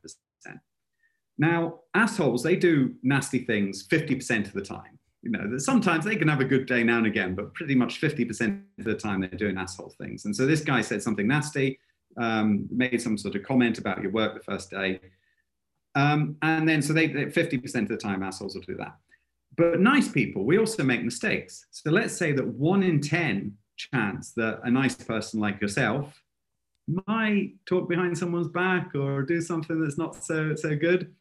[1.38, 4.96] Now, assholes, they do nasty things 50% of the time
[5.26, 8.00] you know, sometimes they can have a good day now and again, but pretty much
[8.00, 10.24] 50% of the time they're doing asshole things.
[10.24, 11.80] And so this guy said something nasty,
[12.16, 15.00] um, made some sort of comment about your work the first day.
[15.96, 18.96] Um, and then so they 50% of the time assholes will do that.
[19.56, 21.66] But nice people, we also make mistakes.
[21.72, 26.22] So let's say that one in 10 chance that a nice person like yourself
[27.08, 31.12] might talk behind someone's back or do something that's not so so good.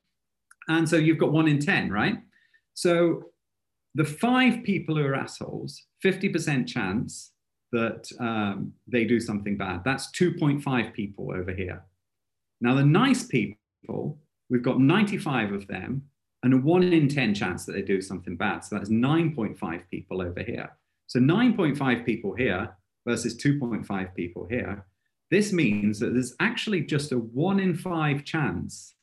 [0.67, 2.17] And so you've got one in 10, right?
[2.73, 3.31] So
[3.93, 7.31] the five people who are assholes, 50% chance
[7.71, 9.83] that um, they do something bad.
[9.83, 11.83] That's 2.5 people over here.
[12.61, 14.17] Now, the nice people,
[14.49, 16.03] we've got 95 of them
[16.43, 18.63] and a one in 10 chance that they do something bad.
[18.63, 20.71] So that's 9.5 people over here.
[21.07, 22.75] So 9.5 people here
[23.05, 24.85] versus 2.5 people here.
[25.31, 28.94] This means that there's actually just a one in five chance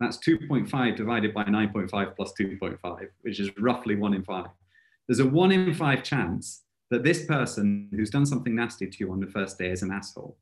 [0.00, 4.46] that's 2.5 divided by 9.5 plus 2.5, which is roughly one in five.
[5.06, 9.12] There's a one in five chance that this person who's done something nasty to you
[9.12, 10.36] on the first day is an asshole.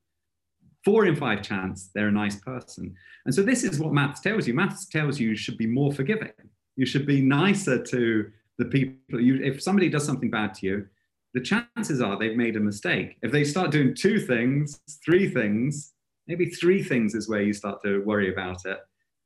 [0.85, 2.95] Four in five chance they're a nice person.
[3.25, 4.55] And so this is what maths tells you.
[4.55, 6.33] Maths tells you you should be more forgiving.
[6.77, 9.21] You should be nicer to the people.
[9.21, 10.87] You, if somebody does something bad to you,
[11.35, 13.17] the chances are they've made a mistake.
[13.23, 15.93] If they start doing two things, three things,
[16.27, 18.79] maybe three things is where you start to worry about it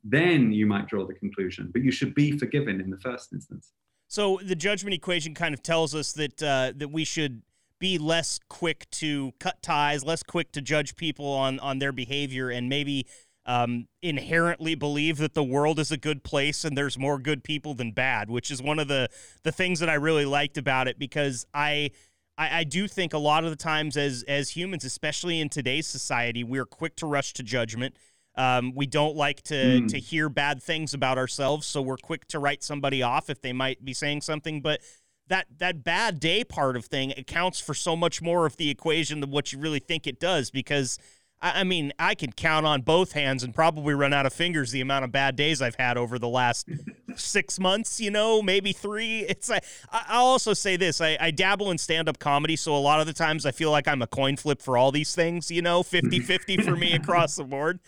[0.09, 1.71] then you might draw the conclusion.
[1.73, 3.73] But you should be forgiven in the first instance.
[4.09, 7.42] So the judgment equation kind of tells us that uh, that we should
[7.79, 12.49] be less quick to cut ties, less quick to judge people on on their behavior,
[12.49, 13.07] and maybe
[13.47, 17.75] um, inherently believe that the world is a good place and there's more good people
[17.75, 19.09] than bad, which is one of the
[19.42, 21.90] the things that I really liked about it because I.
[22.38, 25.87] I, I do think a lot of the times as as humans, especially in today's
[25.87, 27.97] society, we're quick to rush to judgment.
[28.37, 29.88] Um, we don't like to mm.
[29.88, 33.53] to hear bad things about ourselves, so we're quick to write somebody off if they
[33.53, 34.61] might be saying something.
[34.61, 34.81] But
[35.29, 39.20] that that bad day part of thing accounts for so much more of the equation
[39.20, 40.51] than what you really think it does.
[40.51, 40.99] Because
[41.40, 44.70] I, I mean, I can count on both hands and probably run out of fingers
[44.70, 46.68] the amount of bad days I've had over the last
[47.16, 48.01] six months.
[48.01, 49.20] You know, maybe three.
[49.20, 52.79] It's like I'll also say this: I, I dabble in stand up comedy, so a
[52.79, 55.51] lot of the times I feel like I'm a coin flip for all these things.
[55.51, 57.81] You know, 50-50 for me across the board.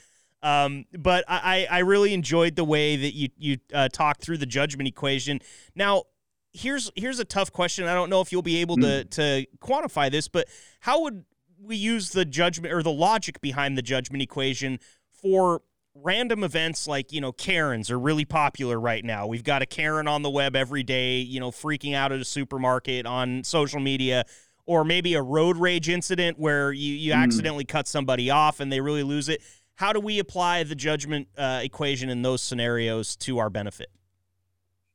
[0.43, 4.47] Um, but I, I really enjoyed the way that you you uh, talked through the
[4.47, 5.41] judgment equation.
[5.75, 6.05] Now,
[6.53, 7.87] here's here's a tough question.
[7.87, 9.09] I don't know if you'll be able to hmm.
[9.09, 10.49] to quantify this, but
[10.81, 11.25] how would
[11.61, 14.79] we use the judgment or the logic behind the judgment equation
[15.13, 15.63] for
[15.95, 20.07] random events like you know karens are really popular right now we've got a karen
[20.07, 24.25] on the web every day you know freaking out at a supermarket on social media
[24.65, 27.17] or maybe a road rage incident where you you mm.
[27.17, 29.43] accidentally cut somebody off and they really lose it
[29.79, 33.89] how do we apply the judgment uh, equation in those scenarios to our benefit?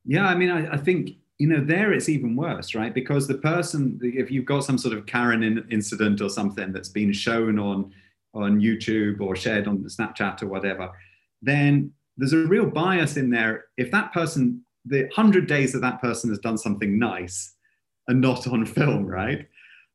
[0.04, 2.94] Yeah, I mean, I, I, think you know there it's even worse, right?
[2.94, 6.90] Because the person, if you've got some sort of Karen in, incident or something that's
[6.90, 7.94] been shown on
[8.34, 10.92] on YouTube or shared on Snapchat or whatever,
[11.42, 13.66] then there's a real bias in there.
[13.78, 17.54] If that person, the 100 days that that person has done something nice
[18.10, 19.48] and not on film, right?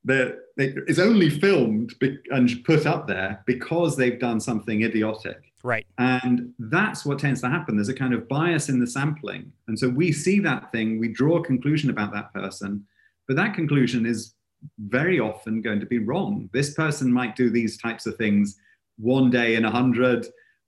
[0.04, 1.94] That it's only filmed
[2.30, 5.52] and put up there because they've done something idiotic.
[5.62, 5.86] Right.
[5.98, 7.76] And that's what tends to happen.
[7.76, 9.52] There's a kind of bias in the sampling.
[9.68, 12.84] And so we see that thing, we draw a conclusion about that person,
[13.26, 14.34] but that conclusion is
[14.78, 16.50] very often going to be wrong.
[16.52, 18.58] This person might do these types of things
[18.98, 20.26] one day in a hundred,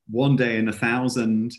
[0.09, 1.53] one day in a thousand.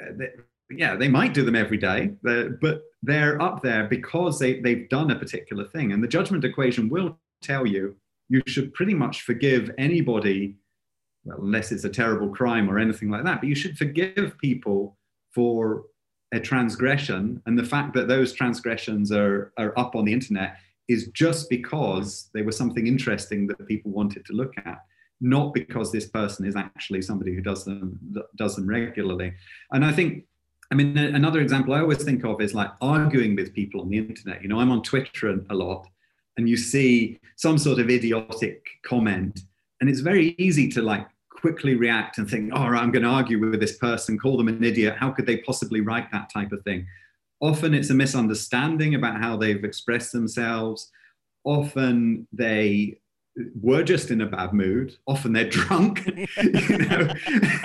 [0.00, 0.24] Uh,
[0.70, 5.10] yeah, they might do them every day, but they're up there because they, they've done
[5.10, 5.92] a particular thing.
[5.92, 7.96] And the judgment equation will tell you
[8.28, 10.56] you should pretty much forgive anybody,
[11.24, 14.96] well, unless it's a terrible crime or anything like that, but you should forgive people
[15.32, 15.84] for
[16.32, 17.42] a transgression.
[17.46, 20.56] And the fact that those transgressions are, are up on the internet
[20.88, 24.80] is just because they were something interesting that people wanted to look at
[25.20, 27.98] not because this person is actually somebody who does them
[28.36, 29.32] does them regularly
[29.72, 30.24] and i think
[30.70, 33.96] i mean another example i always think of is like arguing with people on the
[33.96, 35.86] internet you know i'm on twitter a lot
[36.36, 39.40] and you see some sort of idiotic comment
[39.80, 43.38] and it's very easy to like quickly react and think oh i'm going to argue
[43.38, 46.62] with this person call them an idiot how could they possibly write that type of
[46.62, 46.86] thing?
[47.40, 50.90] Often it's a misunderstanding about how they've expressed themselves.
[51.44, 52.98] Often they
[53.60, 54.96] were just in a bad mood.
[55.06, 56.08] Often they're drunk.
[56.42, 57.12] You know?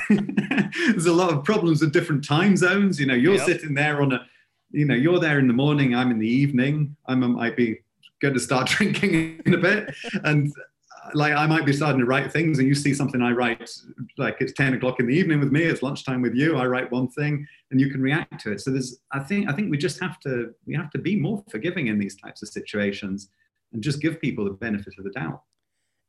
[0.91, 2.99] There's a lot of problems with different time zones.
[2.99, 3.45] You know you're yep.
[3.45, 4.25] sitting there on a
[4.71, 7.79] you know you're there in the morning i'm in the evening i might be
[8.21, 12.05] going to start drinking in a bit and uh, like I might be starting to
[12.05, 13.69] write things and you see something I write
[14.17, 16.91] like it's 10 o'clock in the evening with me, it's lunchtime with you, I write
[16.91, 18.61] one thing and you can react to it.
[18.61, 21.43] So there's I think I think we just have to we have to be more
[21.49, 23.29] forgiving in these types of situations
[23.73, 25.41] and just give people the benefit of the doubt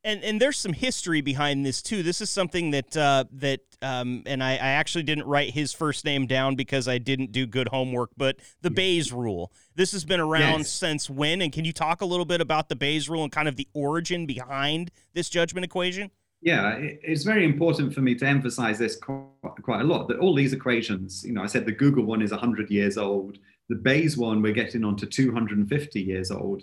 [0.04, 2.02] and and there's some history behind this too.
[2.02, 6.04] This is something that uh, that um, and I, I, actually didn't write his first
[6.04, 8.10] name down because I didn't do good homework.
[8.16, 9.52] But the Bayes rule.
[9.74, 10.70] This has been around yes.
[10.70, 11.40] since when?
[11.40, 13.68] And can you talk a little bit about the Bayes rule and kind of the
[13.72, 16.10] origin behind this judgment equation?
[16.42, 20.08] Yeah, it's very important for me to emphasize this quite a lot.
[20.08, 23.38] That all these equations, you know, I said the Google one is 100 years old.
[23.68, 26.62] The Bayes one, we're getting on to 250 years old.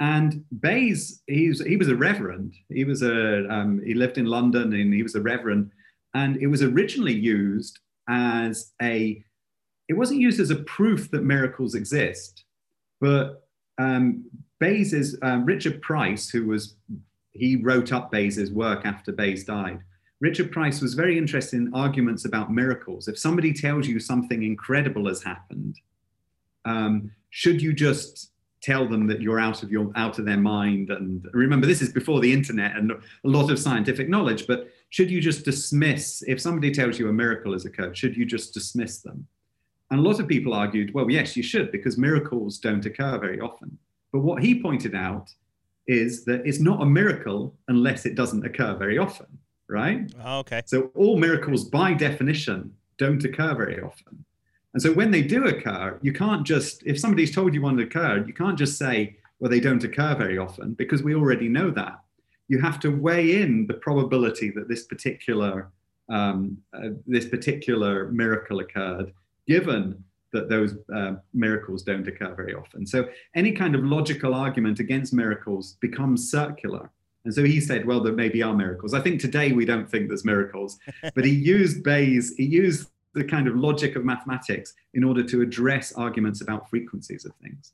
[0.00, 2.54] And Bayes, he's, he was a reverend.
[2.70, 5.70] He was a um, he lived in London and he was a reverend.
[6.14, 9.22] And it was originally used as a
[9.88, 12.44] it wasn't used as a proof that miracles exist,
[13.00, 13.46] but
[13.78, 14.24] um,
[14.58, 16.76] Bayes um, Richard Price, who was
[17.32, 19.80] he wrote up Bayes's work after Bayes died.
[20.20, 23.08] Richard Price was very interested in arguments about miracles.
[23.08, 25.80] If somebody tells you something incredible has happened,
[26.64, 28.29] um, should you just
[28.60, 30.90] tell them that you're out of your out of their mind.
[30.90, 35.10] And remember this is before the internet and a lot of scientific knowledge but should
[35.10, 38.98] you just dismiss if somebody tells you a miracle has occurred should you just dismiss
[38.98, 39.26] them?
[39.90, 43.40] And a lot of people argued well yes you should because miracles don't occur very
[43.40, 43.78] often.
[44.12, 45.30] But what he pointed out
[45.86, 49.26] is that it's not a miracle unless it doesn't occur very often
[49.68, 50.12] right?
[50.20, 50.62] Ah, okay.
[50.66, 54.24] So all miracles by definition don't occur very often
[54.72, 58.28] and so when they do occur, you can't just, if somebody's told you one occurred,
[58.28, 62.00] you can't just say, well, they don't occur very often because we already know that.
[62.48, 65.70] You have to weigh in the probability that this particular
[66.10, 69.12] um, uh, this particular miracle occurred,
[69.46, 70.02] given
[70.32, 72.86] that those uh, miracles don't occur very often.
[72.86, 76.90] So any kind of logical argument against miracles becomes circular.
[77.24, 78.94] And so he said, well, there maybe are miracles.
[78.94, 80.78] I think today we don't think there's miracles,
[81.14, 85.42] but he used Bayes, he used the kind of logic of mathematics in order to
[85.42, 87.72] address arguments about frequencies of things.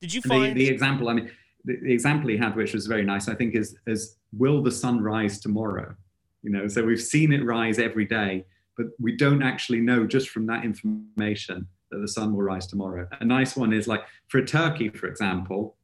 [0.00, 1.08] Did you find the, the example?
[1.08, 1.30] I mean,
[1.64, 4.70] the, the, example he had, which was very nice, I think, is is will the
[4.70, 5.94] sun rise tomorrow?
[6.42, 8.44] You know, so we've seen it rise every day,
[8.76, 13.08] but we don't actually know just from that information that the sun will rise tomorrow.
[13.20, 15.76] A nice one is like for a turkey, for example,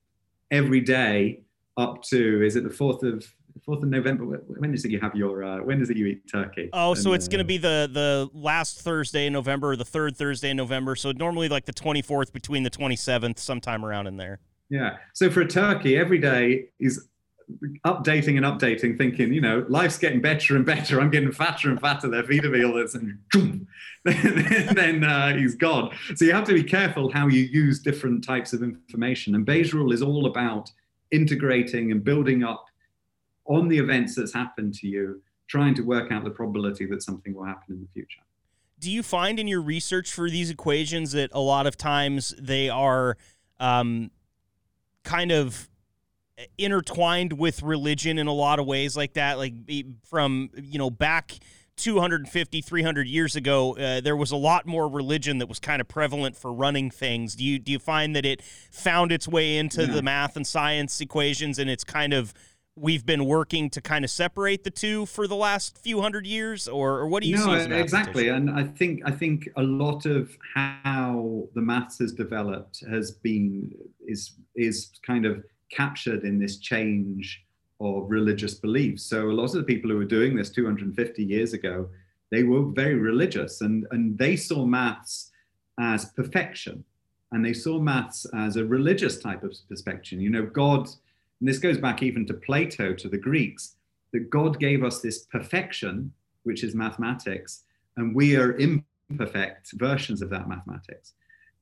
[0.50, 1.40] every day
[1.76, 3.26] up to is it the fourth of
[3.64, 4.24] fourth of November.
[4.24, 5.44] When is it you have your?
[5.44, 6.70] Uh, when is it you eat turkey?
[6.72, 9.76] Oh, and, so it's uh, going to be the the last Thursday in November, or
[9.76, 10.96] the third Thursday in November.
[10.96, 14.40] So normally like the twenty fourth between the twenty seventh, sometime around in there.
[14.70, 14.96] Yeah.
[15.12, 17.08] So for a turkey, every day is
[17.84, 21.00] updating and updating, thinking, you know, life's getting better and better.
[21.00, 22.08] I'm getting fatter and fatter.
[22.08, 23.18] They're feeding me all this, and
[24.04, 25.94] then uh, he's gone.
[26.14, 29.34] So you have to be careful how you use different types of information.
[29.34, 30.70] And Bayes' rule is all about
[31.10, 32.66] integrating and building up
[33.46, 37.34] on the events that's happened to you, trying to work out the probability that something
[37.34, 38.20] will happen in the future.
[38.78, 42.68] Do you find in your research for these equations that a lot of times they
[42.68, 43.16] are
[43.60, 44.10] um,
[45.04, 45.68] kind of
[46.58, 49.54] intertwined with religion in a lot of ways like that like
[50.02, 51.38] from you know back
[51.76, 55.86] 250 300 years ago uh, there was a lot more religion that was kind of
[55.86, 59.82] prevalent for running things do you do you find that it found its way into
[59.82, 59.92] yeah.
[59.92, 62.34] the math and science equations and it's kind of
[62.76, 66.66] we've been working to kind of separate the two for the last few hundred years
[66.66, 70.06] or, or what do you no, see exactly and i think i think a lot
[70.06, 73.70] of how the maths has developed has been
[74.08, 77.44] is is kind of captured in this change
[77.80, 79.02] of religious beliefs.
[79.04, 81.88] So a lot of the people who were doing this 250 years ago
[82.30, 85.30] they were very religious and and they saw maths
[85.78, 86.84] as perfection
[87.32, 90.20] and they saw maths as a religious type of perspective.
[90.20, 90.88] You know god
[91.40, 93.76] and this goes back even to Plato, to the Greeks,
[94.12, 96.12] that God gave us this perfection,
[96.44, 97.64] which is mathematics,
[97.96, 101.14] and we are imperfect versions of that mathematics.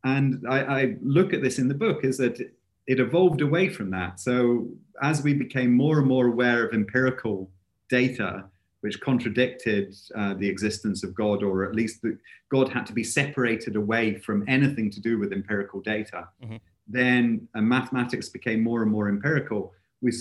[0.04, 2.40] And I, I look at this in the book is that
[2.87, 4.20] it evolved away from that.
[4.20, 4.68] So
[5.02, 7.48] as we became more and more aware of empirical
[7.88, 8.44] data,
[8.80, 12.18] which contradicted uh, the existence of God, or at least that
[12.50, 16.28] God had to be separated away from anything to do with empirical data.
[16.42, 16.56] Mm-hmm
[16.92, 19.72] then uh, mathematics became more and more empirical.
[20.00, 20.12] We,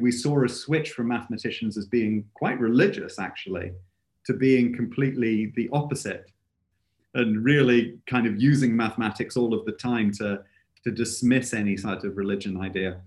[0.00, 3.72] we saw a switch from mathematicians as being quite religious, actually,
[4.26, 6.30] to being completely the opposite
[7.14, 10.42] and really kind of using mathematics all of the time to,
[10.84, 13.00] to dismiss any sort of religion idea.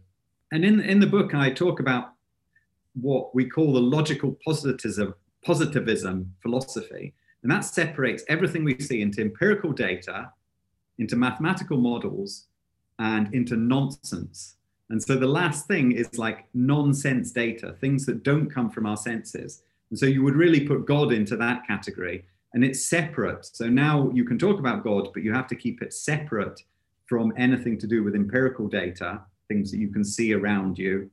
[0.51, 2.13] And in, in the book, I talk about
[2.93, 5.13] what we call the logical positivism,
[5.45, 7.13] positivism philosophy.
[7.43, 10.31] And that separates everything we see into empirical data,
[10.97, 12.47] into mathematical models,
[12.99, 14.55] and into nonsense.
[14.89, 18.97] And so the last thing is like nonsense data, things that don't come from our
[18.97, 19.63] senses.
[19.89, 23.45] And so you would really put God into that category and it's separate.
[23.45, 26.61] So now you can talk about God, but you have to keep it separate
[27.05, 31.09] from anything to do with empirical data, things that you can see around you,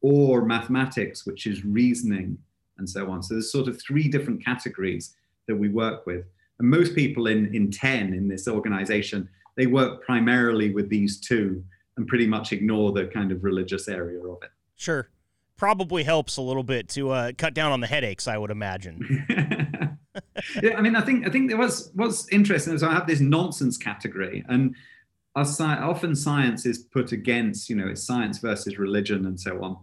[0.00, 2.38] or mathematics, which is reasoning
[2.78, 3.22] and so on.
[3.22, 5.14] So there's sort of three different categories
[5.46, 6.24] that we work with.
[6.58, 11.64] And most people in, in 10 in this organization they work primarily with these two
[11.96, 14.50] and pretty much ignore the kind of religious area of it.
[14.76, 15.08] Sure.
[15.56, 19.26] Probably helps a little bit to uh, cut down on the headaches, I would imagine.
[20.62, 23.20] yeah, I mean, I think I think there was what's interesting is I have this
[23.20, 24.74] nonsense category, and
[25.36, 29.76] often science is put against, you know, it's science versus religion and so on.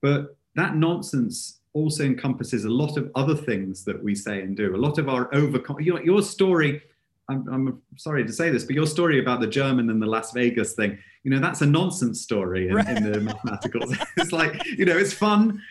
[0.00, 4.74] But that nonsense also encompasses a lot of other things that we say and do.
[4.74, 6.82] A lot of our over your, your story
[7.28, 10.32] I'm, I'm, sorry to say this, but your story about the German and the Las
[10.32, 12.88] Vegas thing, you know, that's a nonsense story in, right.
[12.88, 14.06] in the mathematicals.
[14.16, 15.62] it's like, you know, it's fun.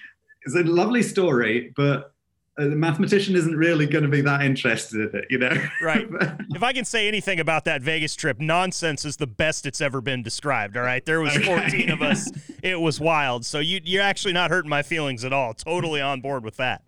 [0.44, 2.14] It's a lovely story, but
[2.58, 5.52] uh, the mathematician isn't really going to be that interested in it, you know?
[5.82, 6.08] Right.
[6.50, 10.02] if I can say anything about that Vegas trip, nonsense is the best it's ever
[10.02, 10.78] been described.
[10.78, 11.04] All right.
[11.06, 12.32] There was 14 of us.
[12.64, 13.44] It was wild.
[13.44, 15.56] So you, you're actually not hurting my feelings at all.
[15.56, 16.84] Totally on board with that.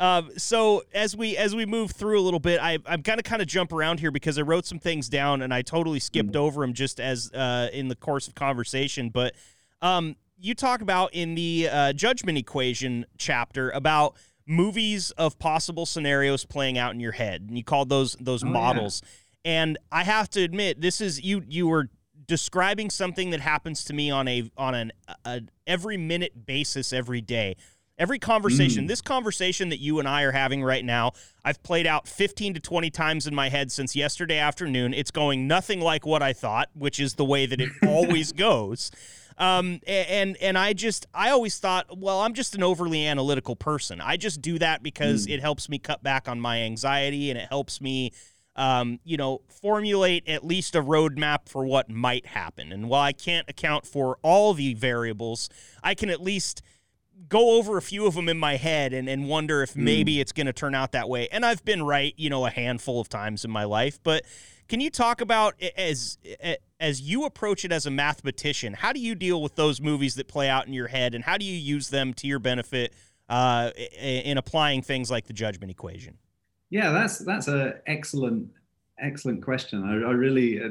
[0.00, 3.42] Um, so as we as we move through a little bit, I, I'm gonna kind
[3.42, 6.40] of jump around here because I wrote some things down and I totally skipped mm-hmm.
[6.40, 9.10] over them just as uh, in the course of conversation.
[9.10, 9.34] But
[9.82, 16.46] um, you talk about in the uh, judgment equation chapter about movies of possible scenarios
[16.46, 19.02] playing out in your head, and you called those those oh, models.
[19.04, 19.10] Yeah.
[19.52, 21.90] And I have to admit, this is you you were
[22.26, 24.92] describing something that happens to me on a on an
[25.26, 27.56] a, every minute basis every day
[28.00, 28.88] Every conversation, mm.
[28.88, 31.12] this conversation that you and I are having right now,
[31.44, 34.94] I've played out 15 to 20 times in my head since yesterday afternoon.
[34.94, 38.90] It's going nothing like what I thought, which is the way that it always goes.
[39.36, 44.00] Um, and and I just I always thought, well, I'm just an overly analytical person.
[44.00, 45.34] I just do that because mm.
[45.34, 48.12] it helps me cut back on my anxiety and it helps me
[48.56, 52.72] um, you know, formulate at least a roadmap for what might happen.
[52.72, 55.48] And while I can't account for all the variables,
[55.82, 56.62] I can at least
[57.30, 59.84] go over a few of them in my head and, and wonder if hmm.
[59.84, 60.20] maybe mm.
[60.20, 61.28] it's going to turn out that way.
[61.32, 63.98] And I've been right, you know, a handful of times in my life.
[64.02, 64.24] But
[64.68, 66.18] can you talk about as
[66.78, 68.74] as you approach it as a mathematician?
[68.74, 71.38] How do you deal with those movies that play out in your head, and how
[71.38, 72.92] do you use them to your benefit
[73.28, 76.18] uh, in applying things like the judgment equation?
[76.68, 78.48] Yeah, that's that's an excellent
[79.00, 79.82] excellent question.
[79.82, 80.68] I, I really uh,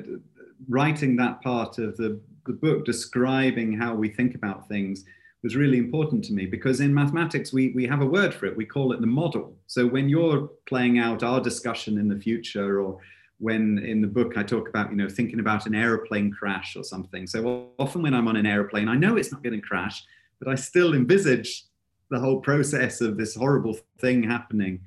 [0.70, 5.04] writing that part of the the book describing how we think about things
[5.44, 8.58] was really important to me because in mathematics we, we have a word for it.
[8.58, 9.56] We call it the model.
[9.68, 13.00] So when you're playing out our discussion in the future or
[13.38, 16.84] when in the book i talk about you know thinking about an aeroplane crash or
[16.84, 17.26] something.
[17.26, 20.04] So often when i'm on an aeroplane i know it's not going to crash
[20.40, 21.64] but i still envisage
[22.10, 24.82] the whole process of this horrible thing happening.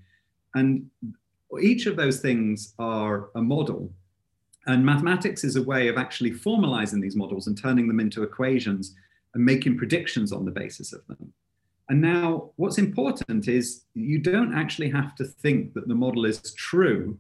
[0.55, 0.91] And
[1.61, 3.93] each of those things are a model.
[4.67, 8.95] And mathematics is a way of actually formalizing these models and turning them into equations
[9.35, 11.33] and making predictions on the basis of them.
[11.89, 16.41] And now, what's important is you don't actually have to think that the model is
[16.55, 17.19] true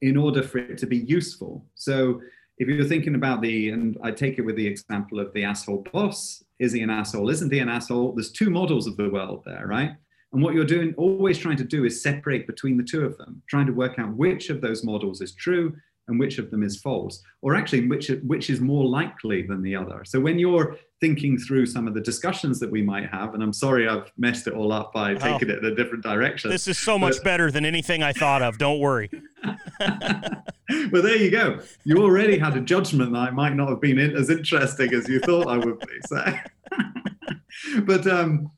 [0.00, 1.64] in order for it to be useful.
[1.74, 2.20] So,
[2.58, 5.86] if you're thinking about the, and I take it with the example of the asshole
[5.92, 7.30] boss, is he an asshole?
[7.30, 8.12] Isn't he an asshole?
[8.12, 9.92] There's two models of the world there, right?
[10.32, 13.42] And what you're doing, always trying to do is separate between the two of them,
[13.48, 15.74] trying to work out which of those models is true
[16.08, 19.76] and which of them is false, or actually which, which is more likely than the
[19.76, 20.02] other.
[20.04, 23.52] So when you're thinking through some of the discussions that we might have, and I'm
[23.52, 26.50] sorry I've messed it all up by taking it in a different direction.
[26.50, 28.58] This is so much but, better than anything I thought of.
[28.58, 29.10] Don't worry.
[30.92, 31.60] well, there you go.
[31.84, 35.20] You already had a judgment that I might not have been as interesting as you
[35.20, 35.98] thought I would be.
[36.06, 36.34] So,
[37.84, 38.50] but um,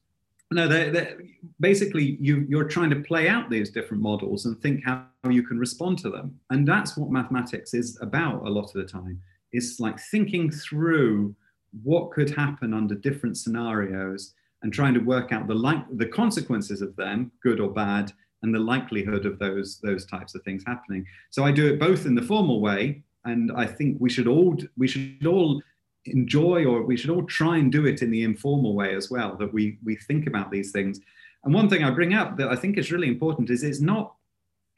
[0.51, 1.19] no, they're, they're,
[1.61, 5.59] basically you, you're trying to play out these different models and think how you can
[5.59, 6.39] respond to them.
[6.51, 9.21] And that's what mathematics is about a lot of the time.
[9.53, 11.35] It's like thinking through
[11.83, 16.83] what could happen under different scenarios and trying to work out the like the consequences
[16.83, 18.13] of them, good or bad,
[18.43, 21.05] and the likelihood of those those types of things happening.
[21.31, 24.57] So I do it both in the formal way, and I think we should all
[24.77, 25.63] we should all
[26.07, 29.37] enjoy or we should all try and do it in the informal way as well
[29.37, 30.99] that we we think about these things
[31.45, 34.15] and one thing i bring up that i think is really important is it's not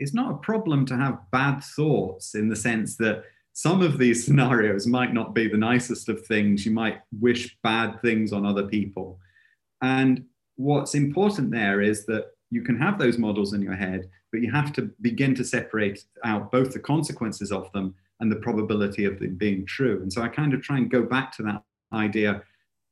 [0.00, 3.22] it's not a problem to have bad thoughts in the sense that
[3.52, 8.00] some of these scenarios might not be the nicest of things you might wish bad
[8.02, 9.18] things on other people
[9.82, 10.24] and
[10.56, 14.50] what's important there is that you can have those models in your head but you
[14.50, 19.18] have to begin to separate out both the consequences of them and the probability of
[19.18, 20.00] them being true.
[20.00, 22.42] And so I kind of try and go back to that idea.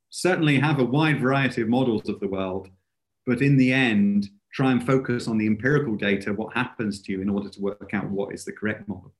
[0.09, 2.67] Certainly have a wide variety of models of the world,
[3.25, 7.21] but in the end, try and focus on the empirical data, what happens to you
[7.21, 9.13] in order to work out what is the correct model.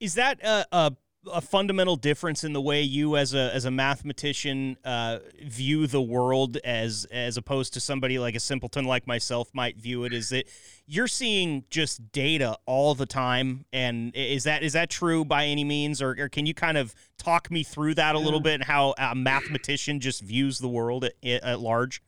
[0.00, 0.96] Is that a, a
[1.32, 6.02] a fundamental difference in the way you as a as a mathematician uh, view the
[6.02, 10.12] world as as opposed to somebody like a simpleton like myself might view it?
[10.12, 10.46] Is that
[10.86, 15.64] you're seeing just data all the time and is that is that true by any
[15.64, 16.02] means?
[16.02, 18.94] Or, or can you kind of talk me through that a little bit and how
[18.98, 22.02] a mathematician just views the world at, at large?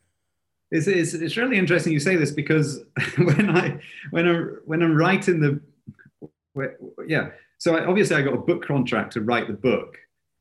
[0.70, 2.80] It's, it's, it's really interesting you say this because
[3.16, 3.80] when I
[4.10, 4.34] when I
[4.64, 5.60] when I'm writing the
[7.06, 9.98] yeah so I, obviously I got a book contract to write the book,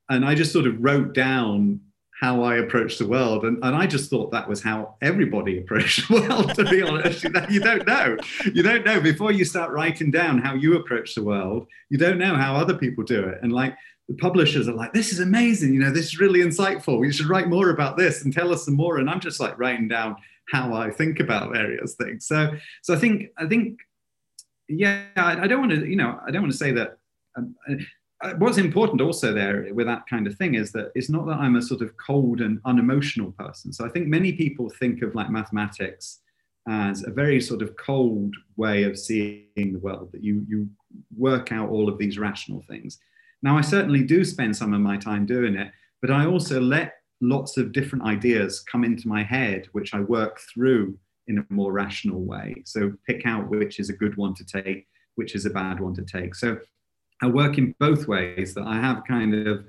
[0.09, 1.79] and I just sort of wrote down
[2.19, 6.07] how I approach the world, and, and I just thought that was how everybody approached
[6.07, 6.55] the world.
[6.55, 8.17] To be honest, you, you don't know.
[8.53, 11.67] You don't know before you start writing down how you approach the world.
[11.89, 13.75] You don't know how other people do it, and like
[14.07, 15.73] the publishers are like, "This is amazing.
[15.73, 17.05] You know, this is really insightful.
[17.05, 19.57] You should write more about this and tell us some more." And I'm just like
[19.59, 20.15] writing down
[20.51, 22.27] how I think about various things.
[22.27, 22.51] So,
[22.83, 23.79] so I think I think
[24.67, 26.97] yeah, I, I don't want to, you know, I don't want to say that
[27.37, 27.55] um,
[28.23, 31.37] uh, what's important also there with that kind of thing is that it's not that
[31.37, 33.73] I'm a sort of cold and unemotional person.
[33.73, 36.21] So I think many people think of like mathematics
[36.67, 40.67] as a very sort of cold way of seeing the world, that you, you
[41.15, 42.97] work out all of these rational things.
[43.43, 45.71] Now, I certainly do spend some of my time doing it,
[46.01, 50.39] but I also let lots of different ideas come into my head, which I work
[50.53, 52.63] through in a more rational way.
[52.65, 55.93] So pick out which is a good one to take, which is a bad one
[55.95, 56.33] to take.
[56.33, 56.57] So
[57.21, 59.65] I work in both ways, that I have kind of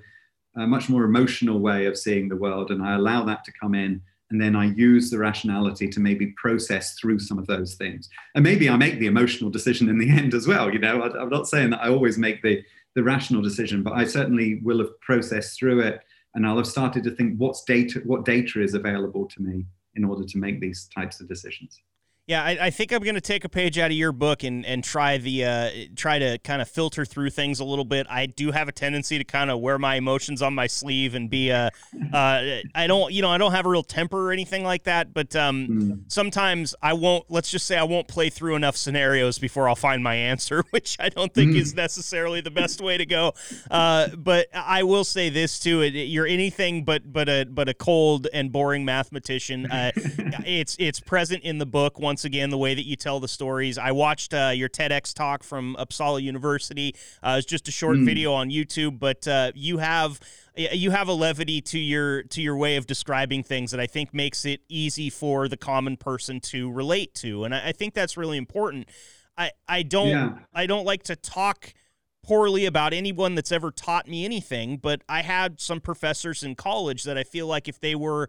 [0.56, 3.74] a much more emotional way of seeing the world, and I allow that to come
[3.74, 4.02] in.
[4.30, 8.08] And then I use the rationality to maybe process through some of those things.
[8.34, 10.72] And maybe I make the emotional decision in the end as well.
[10.72, 12.64] You know, I'm not saying that I always make the,
[12.96, 16.00] the rational decision, but I certainly will have processed through it
[16.34, 20.04] and I'll have started to think what's data, what data is available to me in
[20.04, 21.80] order to make these types of decisions.
[22.28, 24.66] Yeah, I, I, think I'm going to take a page out of your book and,
[24.66, 28.04] and try the uh, try to kind of filter through things a little bit.
[28.10, 31.30] I do have a tendency to kind of wear my emotions on my sleeve and
[31.30, 31.70] be uh,
[32.12, 32.42] uh,
[32.74, 35.36] I don't you know I don't have a real temper or anything like that, but
[35.36, 36.00] um, mm.
[36.08, 37.26] sometimes I won't.
[37.28, 40.96] Let's just say I won't play through enough scenarios before I'll find my answer, which
[40.98, 41.60] I don't think mm.
[41.60, 43.34] is necessarily the best way to go.
[43.70, 47.74] Uh, but I will say this too: it, you're anything but but a but a
[47.74, 49.66] cold and boring mathematician.
[49.66, 53.28] Uh, it's it's present in the book once again the way that you tell the
[53.28, 53.78] stories.
[53.78, 56.94] I watched uh, your TEDx talk from Uppsala University.
[57.22, 58.04] Uh, it's just a short mm.
[58.04, 60.20] video on YouTube, but uh, you have
[60.56, 64.14] you have a levity to your to your way of describing things that I think
[64.14, 68.16] makes it easy for the common person to relate to, and I, I think that's
[68.16, 68.88] really important.
[69.36, 70.38] I I don't yeah.
[70.54, 71.74] I don't like to talk
[72.26, 77.04] poorly about anyone that's ever taught me anything, but I had some professors in college
[77.04, 78.28] that I feel like if they were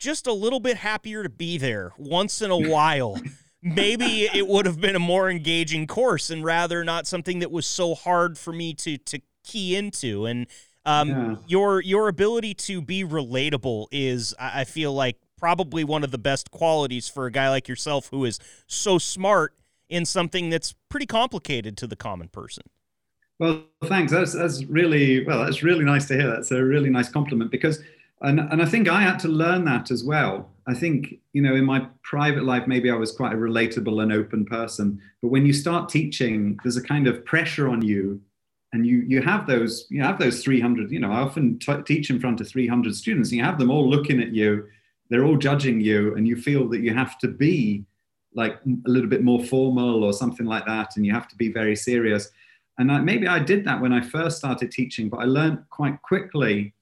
[0.00, 3.20] just a little bit happier to be there once in a while,
[3.62, 7.66] maybe it would have been a more engaging course and rather not something that was
[7.66, 10.26] so hard for me to to key into.
[10.26, 10.46] And
[10.84, 11.36] um, yeah.
[11.46, 16.50] your your ability to be relatable is, I feel like, probably one of the best
[16.50, 19.54] qualities for a guy like yourself who is so smart
[19.88, 22.62] in something that's pretty complicated to the common person.
[23.38, 24.12] Well, thanks.
[24.12, 25.42] That's that's really well.
[25.44, 26.28] That's really nice to hear.
[26.28, 27.82] That's a really nice compliment because,
[28.22, 30.50] and and I think I had to learn that as well.
[30.66, 34.12] I think you know in my private life maybe I was quite a relatable and
[34.12, 38.20] open person, but when you start teaching, there's a kind of pressure on you,
[38.72, 40.90] and you you have those you have those 300.
[40.90, 43.88] You know, I often teach in front of 300 students, and you have them all
[43.88, 44.66] looking at you.
[45.08, 47.84] They're all judging you, and you feel that you have to be
[48.32, 51.50] like a little bit more formal or something like that, and you have to be
[51.50, 52.30] very serious
[52.80, 56.00] and I, maybe I did that when I first started teaching, but I learned quite
[56.00, 56.72] quickly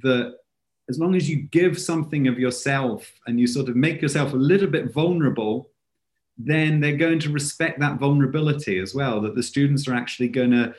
[0.00, 0.36] that
[0.90, 4.36] as long as you give something of yourself and you sort of make yourself a
[4.36, 5.70] little bit vulnerable,
[6.36, 9.20] then they're going to respect that vulnerability as well.
[9.20, 10.74] That the students are actually going to,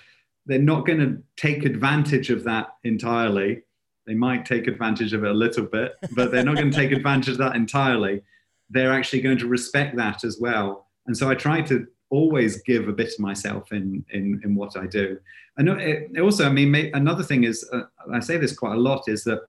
[0.46, 3.64] they're not going to take advantage of that entirely.
[4.06, 6.92] They might take advantage of it a little bit, but they're not going to take
[6.92, 8.22] advantage of that entirely.
[8.70, 10.88] They're actually going to respect that as well.
[11.08, 14.76] And so I try to always give a bit of myself in in, in what
[14.76, 15.18] I do.
[15.58, 19.04] And it, also, I mean, another thing is, uh, I say this quite a lot,
[19.08, 19.42] is that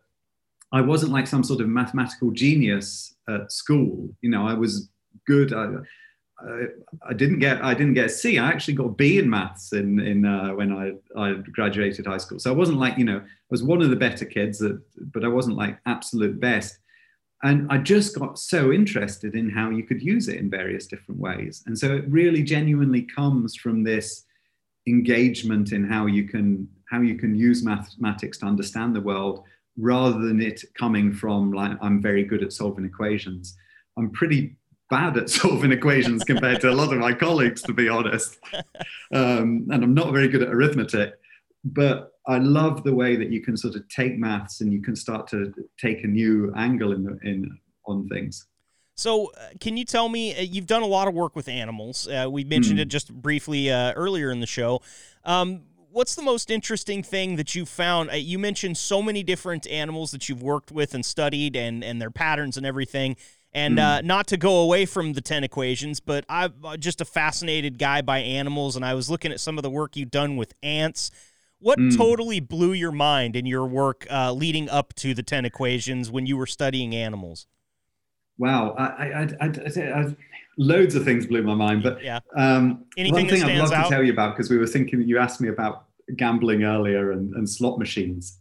[0.73, 4.09] I wasn't like some sort of mathematical genius at school.
[4.23, 4.89] You know, I was
[5.27, 5.53] good.
[5.53, 5.69] I,
[6.41, 6.65] I,
[7.11, 8.39] I didn't get I didn't get a C.
[8.39, 12.19] I actually got a B in maths in in uh, when I I graduated high
[12.19, 12.39] school.
[12.39, 14.81] So I wasn't like you know I was one of the better kids, that,
[15.13, 16.79] but I wasn't like absolute best
[17.43, 21.21] and I just got so interested in how you could use it in various different
[21.21, 21.65] ways.
[21.67, 24.25] And so it really genuinely comes from this
[24.87, 29.45] engagement in how you can how you can use mathematics to understand the world
[29.77, 33.57] rather than it coming from like I'm very good at solving equations.
[33.99, 34.57] I'm pretty
[34.91, 38.39] bad at solving equations compared to a lot of my colleagues, to be honest.
[39.15, 41.13] Um, and I'm not very good at arithmetic.
[41.65, 44.97] But I love the way that you can sort of take maths and you can
[44.97, 48.47] start to take a new angle in, in on things.
[48.95, 50.35] So, uh, can you tell me?
[50.35, 52.07] Uh, you've done a lot of work with animals.
[52.07, 52.83] Uh, we mentioned mm.
[52.83, 54.81] it just briefly uh, earlier in the show.
[55.25, 55.63] Um,
[55.93, 58.11] what's the most interesting thing that you found?
[58.11, 62.01] Uh, you mentioned so many different animals that you've worked with and studied, and and
[62.01, 63.17] their patterns and everything.
[63.55, 64.05] And mm.
[64.05, 68.21] not to go away from the ten equations, but I'm just a fascinated guy by
[68.21, 71.11] animals, and I was looking at some of the work you've done with ants
[71.63, 71.97] what mm.
[71.97, 76.27] totally blew your mind in your work uh, leading up to the 10 equations when
[76.27, 77.47] you were studying animals?
[78.37, 78.75] Wow.
[78.77, 80.15] I, I, I,
[80.59, 82.21] loads of things blew my mind, but yeah.
[82.37, 83.85] um, one thing I'd love out?
[83.85, 85.87] to tell you about, because we were thinking, that you asked me about
[86.17, 88.39] gambling earlier and, and slot machines.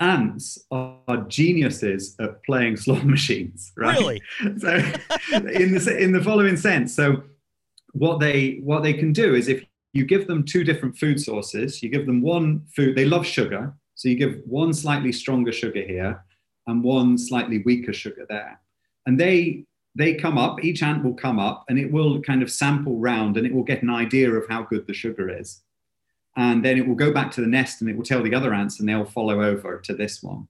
[0.00, 3.98] Ants are geniuses at playing slot machines, right?
[3.98, 4.22] Really?
[4.58, 4.76] so,
[5.32, 7.22] in the in the following sense, so
[7.92, 11.82] what they what they can do is if you give them two different food sources.
[11.82, 13.72] You give them one food, they love sugar.
[13.94, 16.22] So you give one slightly stronger sugar here
[16.66, 18.60] and one slightly weaker sugar there.
[19.06, 22.50] And they they come up, each ant will come up and it will kind of
[22.50, 25.62] sample round and it will get an idea of how good the sugar is.
[26.36, 28.52] And then it will go back to the nest and it will tell the other
[28.52, 30.48] ants and they'll follow over to this one,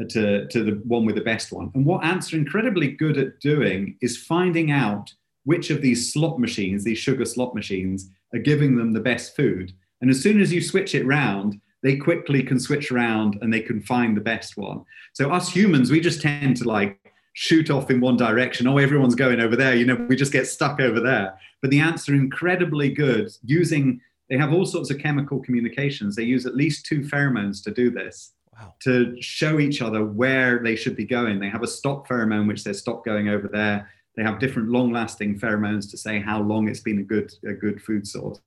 [0.00, 1.70] uh, to, to the one with the best one.
[1.74, 5.14] And what ants are incredibly good at doing is finding out
[5.44, 9.72] which of these slot machines, these sugar slot machines, are giving them the best food.
[10.00, 13.60] And as soon as you switch it round, they quickly can switch around and they
[13.60, 14.82] can find the best one.
[15.12, 17.05] So us humans, we just tend to like
[17.38, 18.66] shoot off in one direction.
[18.66, 19.76] Oh, everyone's going over there.
[19.76, 21.38] You know, we just get stuck over there.
[21.60, 26.16] But the ants are incredibly good using, they have all sorts of chemical communications.
[26.16, 28.32] They use at least two pheromones to do this.
[28.58, 28.74] Wow.
[28.84, 31.38] To show each other where they should be going.
[31.38, 33.90] They have a stop pheromone, which says stop going over there.
[34.16, 37.82] They have different long-lasting pheromones to say how long it's been a good a good
[37.82, 38.40] food source.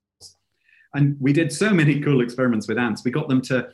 [0.95, 3.05] And we did so many cool experiments with ants.
[3.05, 3.69] We got them to.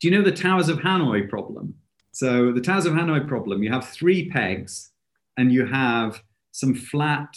[0.00, 1.74] Do you know the Towers of Hanoi problem?
[2.12, 3.62] So the Towers of Hanoi problem.
[3.62, 4.90] You have three pegs,
[5.36, 7.36] and you have some flat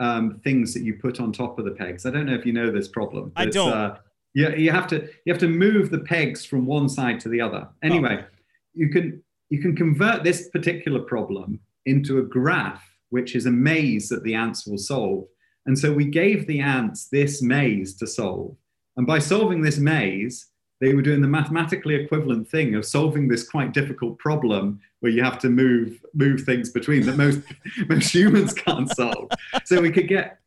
[0.00, 2.06] um, things that you put on top of the pegs.
[2.06, 3.32] I don't know if you know this problem.
[3.36, 3.72] I don't.
[3.72, 3.96] Uh,
[4.34, 7.40] you, you have to you have to move the pegs from one side to the
[7.40, 7.68] other.
[7.82, 8.26] Anyway, oh.
[8.72, 12.82] you can you can convert this particular problem into a graph
[13.14, 15.24] which is a maze that the ants will solve.
[15.66, 18.56] And so we gave the ants this maze to solve.
[18.96, 20.46] And by solving this maze,
[20.80, 25.22] they were doing the mathematically equivalent thing of solving this quite difficult problem where you
[25.22, 27.40] have to move move things between that most
[27.88, 29.30] most humans can't solve.
[29.64, 30.38] So we could get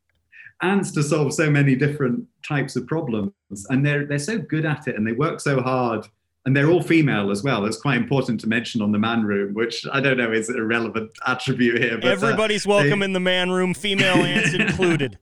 [0.61, 3.31] ants to solve so many different types of problems,
[3.69, 6.07] and they're they're so good at it, and they work so hard,
[6.45, 7.61] and they're all female as well.
[7.61, 10.63] That's quite important to mention on the man room, which I don't know is a
[10.63, 11.97] relevant attribute here.
[11.97, 15.19] But, uh, Everybody's uh, welcome they, in the man room, female ants included.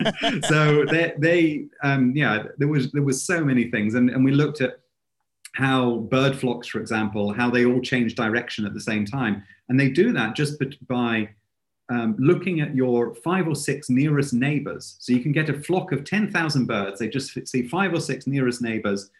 [0.48, 4.32] so they, they um, yeah, there was there was so many things, and, and we
[4.32, 4.80] looked at
[5.54, 9.78] how bird flocks, for example, how they all change direction at the same time, and
[9.78, 11.28] they do that just by
[11.90, 14.96] um, looking at your five or six nearest neighbors.
[14.98, 16.98] So you can get a flock of ten thousand birds.
[16.98, 19.10] They just see five or six nearest neighbors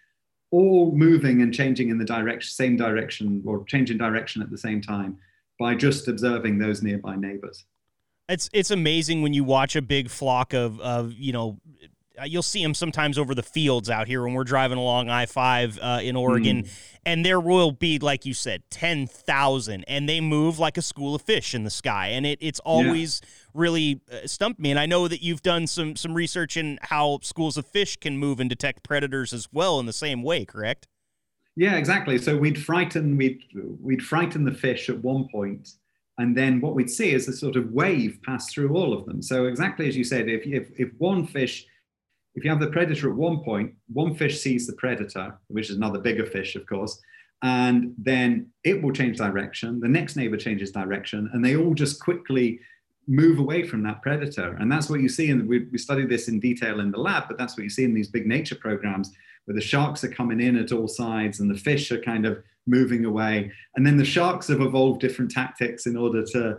[0.50, 4.80] all moving and changing in the direction, same direction, or changing direction at the same
[4.80, 5.18] time
[5.58, 7.64] by just observing those nearby neighbors.
[8.28, 11.58] It's it's amazing when you watch a big flock of of you know
[12.20, 15.26] uh, you'll see them sometimes over the fields out here when we're driving along I
[15.26, 16.70] five uh, in Oregon, mm.
[17.06, 21.14] and there will be like you said ten thousand, and they move like a school
[21.14, 23.28] of fish in the sky, and it it's always yeah.
[23.54, 24.70] really uh, stumped me.
[24.70, 28.18] And I know that you've done some some research in how schools of fish can
[28.18, 30.88] move and detect predators as well in the same way, correct?
[31.56, 32.18] Yeah, exactly.
[32.18, 33.42] So we'd frighten we'd
[33.80, 35.76] we'd frighten the fish at one point,
[36.18, 39.22] and then what we'd see is a sort of wave pass through all of them.
[39.22, 41.66] So exactly as you said, if if, if one fish
[42.34, 45.76] if you have the predator at one point, one fish sees the predator, which is
[45.76, 46.98] another bigger fish, of course,
[47.42, 49.80] and then it will change direction.
[49.80, 52.60] The next neighbor changes direction, and they all just quickly
[53.08, 54.56] move away from that predator.
[54.60, 55.30] And that's what you see.
[55.30, 57.84] And we, we studied this in detail in the lab, but that's what you see
[57.84, 59.12] in these big nature programs
[59.44, 62.42] where the sharks are coming in at all sides and the fish are kind of
[62.66, 63.50] moving away.
[63.76, 66.58] And then the sharks have evolved different tactics in order to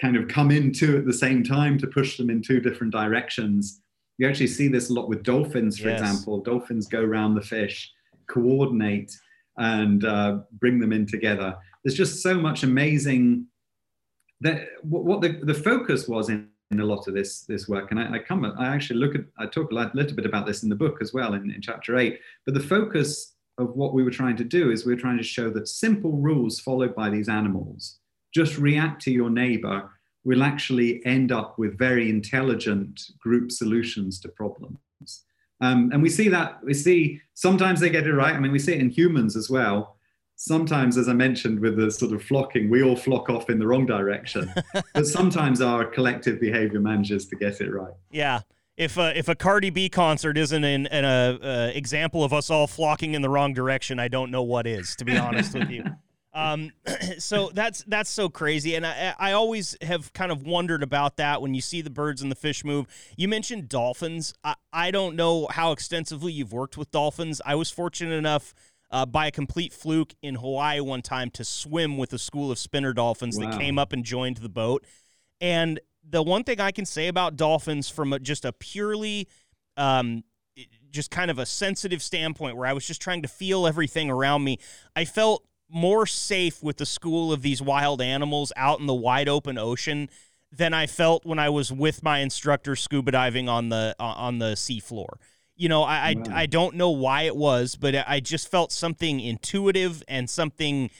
[0.00, 2.92] kind of come in two at the same time to push them in two different
[2.92, 3.80] directions
[4.18, 6.00] you actually see this a lot with dolphins, for yes.
[6.00, 6.40] example.
[6.40, 7.92] Dolphins go around the fish,
[8.28, 9.12] coordinate,
[9.56, 11.56] and uh, bring them in together.
[11.82, 13.46] There's just so much amazing.
[14.40, 16.48] That what the, the focus was in, in
[16.80, 19.46] a lot of this this work, and I, I come I actually look at I
[19.46, 22.20] talk a little bit about this in the book as well in, in chapter eight.
[22.44, 25.22] But the focus of what we were trying to do is we we're trying to
[25.22, 27.98] show that simple rules followed by these animals
[28.34, 29.88] just react to your neighbor
[30.24, 34.78] we'll actually end up with very intelligent group solutions to problems.
[35.60, 38.34] Um, and we see that, we see sometimes they get it right.
[38.34, 39.96] I mean, we see it in humans as well.
[40.36, 43.66] Sometimes, as I mentioned, with the sort of flocking, we all flock off in the
[43.66, 44.52] wrong direction.
[44.94, 47.94] but sometimes our collective behavior manages to get it right.
[48.10, 48.40] Yeah.
[48.76, 52.50] If a, if a Cardi B concert isn't an, an uh, uh, example of us
[52.50, 55.70] all flocking in the wrong direction, I don't know what is, to be honest with
[55.70, 55.84] you.
[56.34, 56.72] Um,
[57.18, 61.40] so that's that's so crazy, and I I always have kind of wondered about that
[61.40, 62.86] when you see the birds and the fish move.
[63.16, 64.34] You mentioned dolphins.
[64.42, 67.40] I I don't know how extensively you've worked with dolphins.
[67.46, 68.52] I was fortunate enough.
[68.90, 72.58] Uh, by a complete fluke in Hawaii one time to swim with a school of
[72.58, 73.50] spinner dolphins wow.
[73.50, 74.86] that came up and joined the boat.
[75.40, 79.26] And the one thing I can say about dolphins from a, just a purely
[79.76, 80.22] um,
[80.90, 84.44] just kind of a sensitive standpoint where I was just trying to feel everything around
[84.44, 84.58] me,
[84.94, 89.28] I felt more safe with the school of these wild animals out in the wide
[89.28, 90.08] open ocean
[90.52, 94.52] than I felt when I was with my instructor scuba diving on the on the
[94.52, 95.16] seafloor.
[95.56, 99.20] You know, I, I, I don't know why it was, but I just felt something
[99.20, 100.90] intuitive and something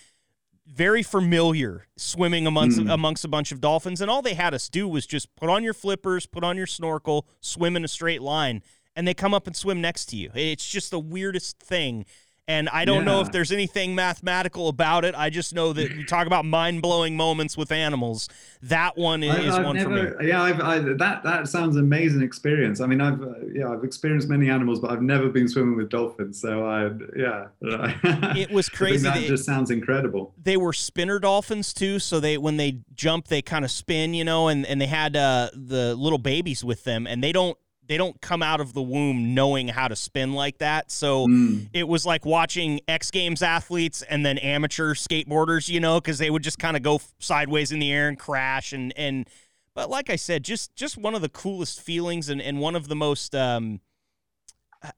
[0.66, 2.92] very familiar swimming amongst mm.
[2.92, 4.00] amongst a bunch of dolphins.
[4.00, 6.66] And all they had us do was just put on your flippers, put on your
[6.66, 8.62] snorkel, swim in a straight line,
[8.96, 10.30] and they come up and swim next to you.
[10.34, 12.06] It's just the weirdest thing
[12.46, 13.04] and I don't yeah.
[13.04, 15.14] know if there's anything mathematical about it.
[15.14, 18.28] I just know that you talk about mind blowing moments with animals.
[18.62, 20.28] That one is, I, one never, for me.
[20.28, 22.80] Yeah, I've, I, that that sounds amazing experience.
[22.80, 25.88] I mean, I've uh, yeah, I've experienced many animals, but I've never been swimming with
[25.88, 26.40] dolphins.
[26.40, 29.04] So I yeah, it was crazy.
[29.04, 30.34] that they, just sounds incredible.
[30.42, 34.24] They were spinner dolphins too, so they when they jump, they kind of spin, you
[34.24, 37.56] know, and and they had uh, the little babies with them, and they don't
[37.86, 40.90] they don't come out of the womb knowing how to spin like that.
[40.90, 41.68] So mm.
[41.72, 46.30] it was like watching X Games athletes and then amateur skateboarders, you know, because they
[46.30, 49.28] would just kind of go sideways in the air and crash and and.
[49.74, 52.86] But like I said, just just one of the coolest feelings and and one of
[52.86, 53.80] the most um,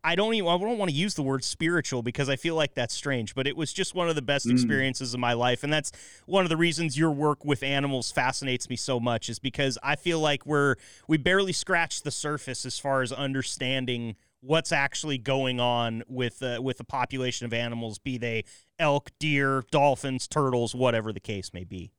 [0.03, 2.75] I don't even I don't want to use the word spiritual because I feel like
[2.75, 4.53] that's strange, but it was just one of the best mm.
[4.53, 5.93] experiences of my life and that's
[6.27, 9.97] one of the reasons your work with animals fascinates me so much is because I
[9.97, 10.77] feel like we're
[11.09, 16.61] we barely scratched the surface as far as understanding what's actually going on with uh,
[16.63, 18.45] with the population of animals be they
[18.79, 21.93] elk, deer, dolphins, turtles, whatever the case may be.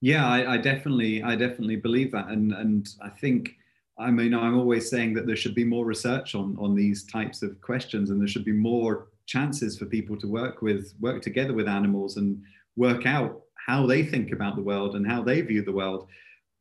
[0.00, 3.56] Yeah, I, I definitely I definitely believe that and and I think
[3.98, 7.42] I mean, I'm always saying that there should be more research on, on these types
[7.42, 11.52] of questions, and there should be more chances for people to work with, work together
[11.52, 12.40] with animals, and
[12.76, 16.06] work out how they think about the world and how they view the world.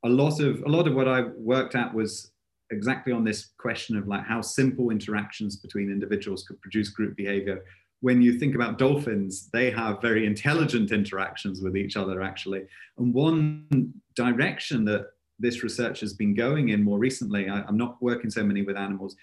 [0.03, 2.31] A lot of a lot of what I worked at was
[2.71, 7.63] exactly on this question of like how simple interactions between individuals could produce group behavior.
[8.01, 12.63] when you think about dolphins, they have very intelligent interactions with each other, actually.
[12.99, 15.07] And one direction that
[15.39, 18.77] this research has been going in more recently, I, am not working so many with
[18.77, 19.15] animals,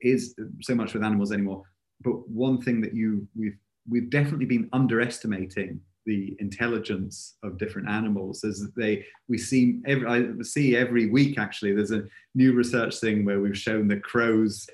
[0.00, 1.62] is so much with animals anymore.
[2.00, 8.44] But one thing that you we've we've definitely been underestimating the intelligence of different animals
[8.44, 13.24] as they we see every I see every week actually there's a new research thing
[13.24, 14.66] where we've shown that crows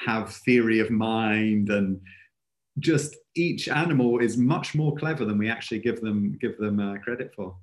[0.00, 2.00] have theory of mind and
[2.78, 6.98] just each animal is much more clever than we actually give them give them uh,
[6.98, 7.56] credit for.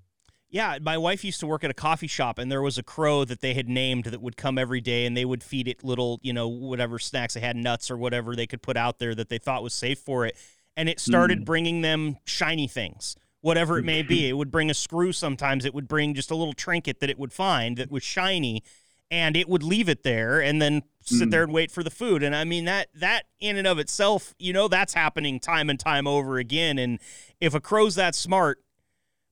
[0.55, 3.25] Yeah, my wife used to work at a coffee shop, and there was a crow
[3.25, 6.17] that they had named that would come every day, and they would feed it little,
[6.23, 9.27] you know, whatever snacks they had, nuts or whatever they could put out there that
[9.27, 10.37] they thought was safe for it.
[10.77, 11.45] And it started mm.
[11.45, 14.29] bringing them shiny things, whatever it may be.
[14.29, 17.19] It would bring a screw sometimes, it would bring just a little trinket that it
[17.19, 18.63] would find that was shiny
[19.11, 21.31] and it would leave it there and then sit mm.
[21.31, 24.33] there and wait for the food and i mean that that in and of itself
[24.39, 26.97] you know that's happening time and time over again and
[27.39, 28.64] if a crow's that smart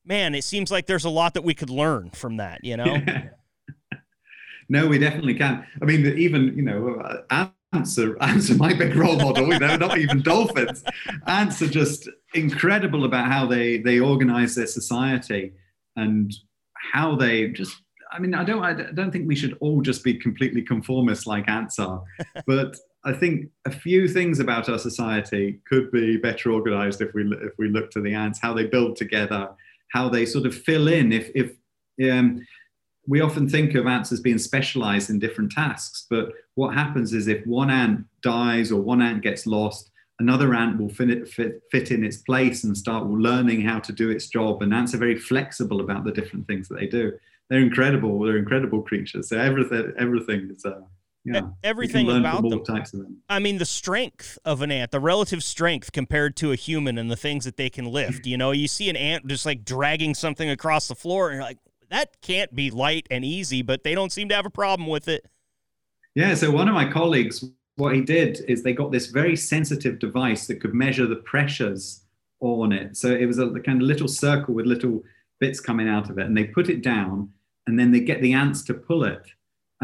[0.04, 2.96] man it seems like there's a lot that we could learn from that you know?
[4.68, 5.66] No we definitely can.
[5.82, 6.96] I mean even you know
[7.30, 10.82] uh, ants are ants are my big role model you know not even dolphins.
[11.26, 15.52] Ants are just incredible about how they they organize their society
[15.96, 16.32] and
[16.92, 17.80] how they just
[18.12, 21.48] I mean, I don't, I don't think we should all just be completely conformists like
[21.48, 22.00] ants are,
[22.46, 27.24] but I think a few things about our society could be better organized if we
[27.42, 29.48] if we look to the ants, how they build together,
[29.94, 31.12] how they sort of fill in.
[31.12, 31.48] If if
[32.10, 32.44] um,
[33.06, 37.28] we often think of ants as being specialized in different tasks, but what happens is
[37.28, 41.90] if one ant dies or one ant gets lost, another ant will fit, fit, fit
[41.90, 44.62] in its place and start learning how to do its job.
[44.62, 47.12] And ants are very flexible about the different things that they do
[47.48, 48.18] they're incredible.
[48.20, 49.28] They're incredible creatures.
[49.28, 50.64] So everything, everything is.
[50.64, 50.80] Uh,
[51.24, 52.62] yeah, everything about them.
[52.64, 53.22] them.
[53.28, 57.10] I mean, the strength of an ant, the relative strength compared to a human, and
[57.10, 58.26] the things that they can lift.
[58.26, 61.44] you know, you see an ant just like dragging something across the floor, and you're
[61.44, 61.58] like,
[61.90, 65.08] that can't be light and easy, but they don't seem to have a problem with
[65.08, 65.26] it.
[66.14, 66.34] Yeah.
[66.34, 67.44] So one of my colleagues,
[67.76, 72.04] what he did is they got this very sensitive device that could measure the pressures
[72.40, 72.96] on it.
[72.96, 75.02] So it was a kind of little circle with little
[75.40, 77.30] bits coming out of it, and they put it down,
[77.66, 79.26] and then they get the ants to pull it.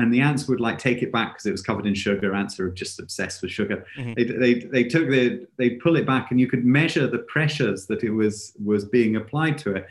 [0.01, 2.35] And the ants would like take it back because it was covered in sugar.
[2.35, 3.85] Ants are just obsessed with sugar.
[3.99, 4.13] Mm-hmm.
[4.17, 7.87] They, they, they took the they pull it back, and you could measure the pressures
[7.87, 9.87] that it was was being applied to it.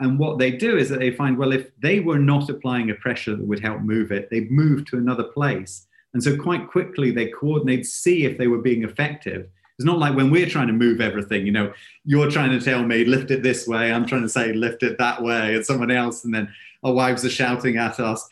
[0.00, 2.94] And what they do is that they find, well, if they were not applying a
[2.94, 5.86] pressure that would help move it, they'd move to another place.
[6.12, 9.48] And so quite quickly they coordinate, see if they were being effective.
[9.78, 11.72] It's not like when we're trying to move everything, you know,
[12.04, 13.92] you're trying to tell me, lift it this way.
[13.92, 15.54] I'm trying to say, lift it that way.
[15.56, 16.52] And someone else, and then
[16.84, 18.28] our wives are shouting at us.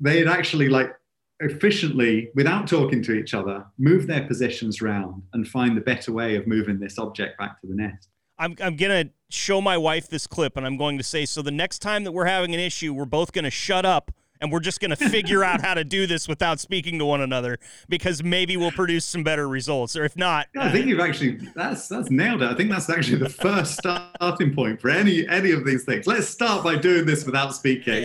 [0.00, 0.92] They'd actually like
[1.40, 6.36] efficiently, without talking to each other, move their positions round and find the better way
[6.36, 8.08] of moving this object back to the nest.
[8.38, 11.42] I'm, I'm going to show my wife this clip and I'm going to say, so
[11.42, 14.12] the next time that we're having an issue, we're both going to shut up
[14.44, 17.22] and we're just going to figure out how to do this without speaking to one
[17.22, 21.00] another because maybe we'll produce some better results or if not yeah, i think you've
[21.00, 22.50] actually that's that's nailed it.
[22.50, 26.06] I think that's actually the first starting point for any any of these things.
[26.06, 28.04] Let's start by doing this without speaking.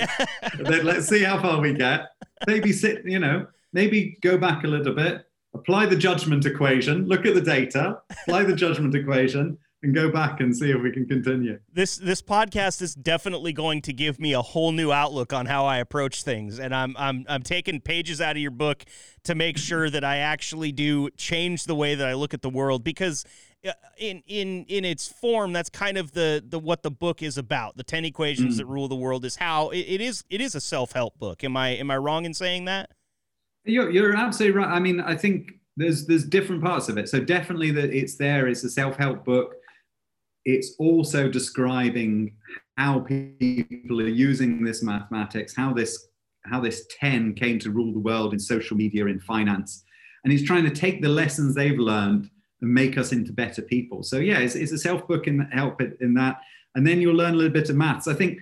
[0.59, 2.11] Then let's see how far we get.
[2.47, 7.25] Maybe sit you know maybe go back a little bit apply the judgment equation look
[7.25, 11.05] at the data apply the judgment equation and go back and see if we can
[11.05, 11.59] continue.
[11.71, 15.65] This this podcast is definitely going to give me a whole new outlook on how
[15.65, 18.83] I approach things, and I'm I'm I'm taking pages out of your book
[19.23, 22.49] to make sure that I actually do change the way that I look at the
[22.49, 23.25] world because
[23.65, 27.37] uh, in in in its form that's kind of the the what the book is
[27.37, 27.77] about.
[27.77, 28.57] The 10 equations mm.
[28.57, 31.43] that rule the world is how it, it is it is a self-help book.
[31.43, 32.91] Am i am i wrong in saying that?
[33.65, 34.69] You're, you're absolutely right.
[34.69, 37.07] I mean i think there's there's different parts of it.
[37.09, 38.47] So definitely that it's there.
[38.47, 39.55] It's a self-help book
[40.45, 42.35] it's also describing
[42.77, 46.07] how people are using this mathematics, how this
[46.45, 49.83] how this 10 came to rule the world in social media, in finance.
[50.23, 52.29] And he's trying to take the lessons they've learned
[52.61, 54.03] and make us into better people.
[54.03, 56.39] So yeah, it's, it's a self-book in help in that.
[56.75, 58.07] And then you'll learn a little bit of maths.
[58.07, 58.39] I think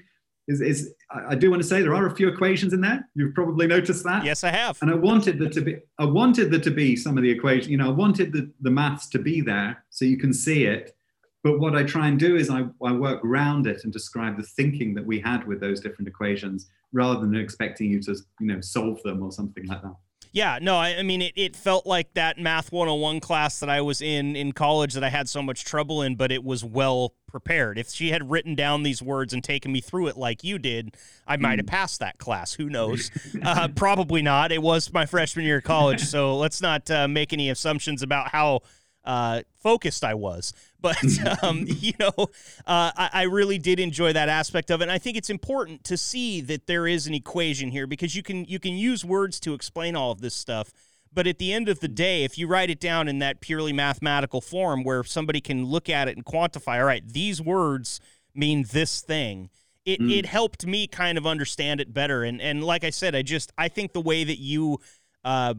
[0.47, 3.07] is, is I do want to say there are a few equations in there.
[3.15, 4.23] You've probably noticed that.
[4.23, 4.77] Yes, I have.
[4.81, 7.69] And I wanted there to be I wanted there to be some of the equations,
[7.69, 10.96] you know, I wanted the, the maths to be there so you can see it
[11.43, 14.43] but what I try and do is I, I work around it and describe the
[14.43, 18.61] thinking that we had with those different equations rather than expecting you to, you know,
[18.61, 19.95] solve them or something like that.
[20.31, 23.81] Yeah, no, I, I mean, it, it felt like that Math 101 class that I
[23.81, 27.13] was in in college that I had so much trouble in, but it was well
[27.27, 27.77] prepared.
[27.77, 30.95] If she had written down these words and taken me through it like you did,
[31.25, 31.71] I might have hmm.
[31.71, 32.53] passed that class.
[32.53, 33.09] Who knows?
[33.43, 34.51] uh, probably not.
[34.51, 38.29] It was my freshman year of college, so let's not uh, make any assumptions about
[38.29, 38.61] how
[39.07, 40.53] uh, focused I was.
[40.79, 44.83] But um, you know, uh, I, I, really did enjoy that aspect of it.
[44.83, 48.21] And I think it's important to see that there is an equation here because you
[48.21, 50.71] can you can use words to explain all of this stuff.
[51.11, 53.73] But at the end of the day, if you write it down in that purely
[53.73, 57.99] mathematical form where somebody can look at it and quantify, all right, these words
[58.35, 59.49] mean this thing.
[59.83, 60.15] It, mm.
[60.15, 62.23] it helped me kind of understand it better.
[62.23, 64.79] And and like I said, I just I think the way that you
[65.25, 65.55] uh,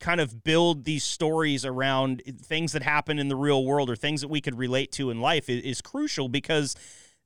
[0.00, 4.20] kind of build these stories around things that happen in the real world or things
[4.20, 6.76] that we could relate to in life is, is, crucial because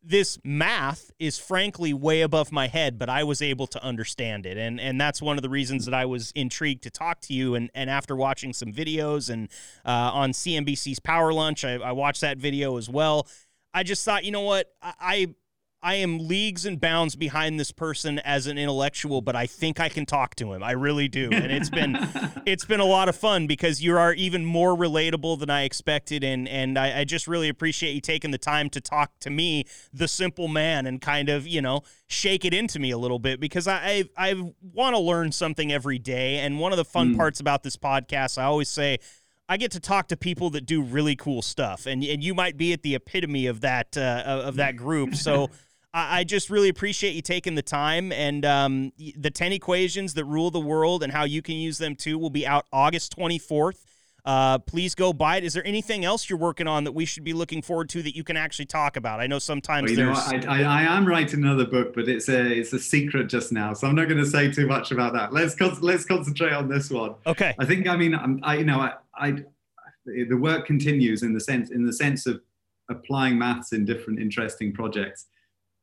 [0.03, 4.57] this math is frankly way above my head, but I was able to understand it.
[4.57, 7.55] And and that's one of the reasons that I was intrigued to talk to you.
[7.55, 9.49] And, and after watching some videos and
[9.85, 13.27] uh, on CNBC's Power Lunch, I, I watched that video as well.
[13.75, 14.73] I just thought, you know what?
[14.83, 15.35] I,
[15.83, 19.89] I am leagues and bounds behind this person as an intellectual, but I think I
[19.89, 20.62] can talk to him.
[20.62, 21.97] I really do, and it's been
[22.47, 26.22] it's been a lot of fun because you are even more relatable than I expected,
[26.22, 29.64] and and I, I, just really appreciate you taking the time to talk to me,
[29.91, 33.41] the simple man, and kind of you know shake it into me a little bit
[33.41, 37.14] because I I, I want to learn something every day, and one of the fun
[37.14, 37.16] mm.
[37.16, 38.99] parts about this podcast, I always say.
[39.49, 42.57] I get to talk to people that do really cool stuff, and and you might
[42.57, 45.16] be at the epitome of that uh, of that group.
[45.16, 45.51] So
[45.93, 48.12] I, just really appreciate you taking the time.
[48.12, 51.97] And um, the 10 equations that rule the world and how you can use them
[51.97, 53.84] too will be out August 24th.
[54.22, 55.45] Uh, please go buy it.
[55.45, 58.14] Is there anything else you're working on that we should be looking forward to that
[58.14, 59.18] you can actually talk about?
[59.18, 60.32] I know sometimes well, there's.
[60.45, 63.51] Know, I, I, I, am writing another book, but it's a it's a secret just
[63.51, 65.32] now, so I'm not going to say too much about that.
[65.32, 67.14] Let's con- let's concentrate on this one.
[67.26, 67.55] Okay.
[67.59, 69.36] I think I mean I you know I, I
[70.05, 72.43] the work continues in the sense in the sense of
[72.91, 75.28] applying maths in different interesting projects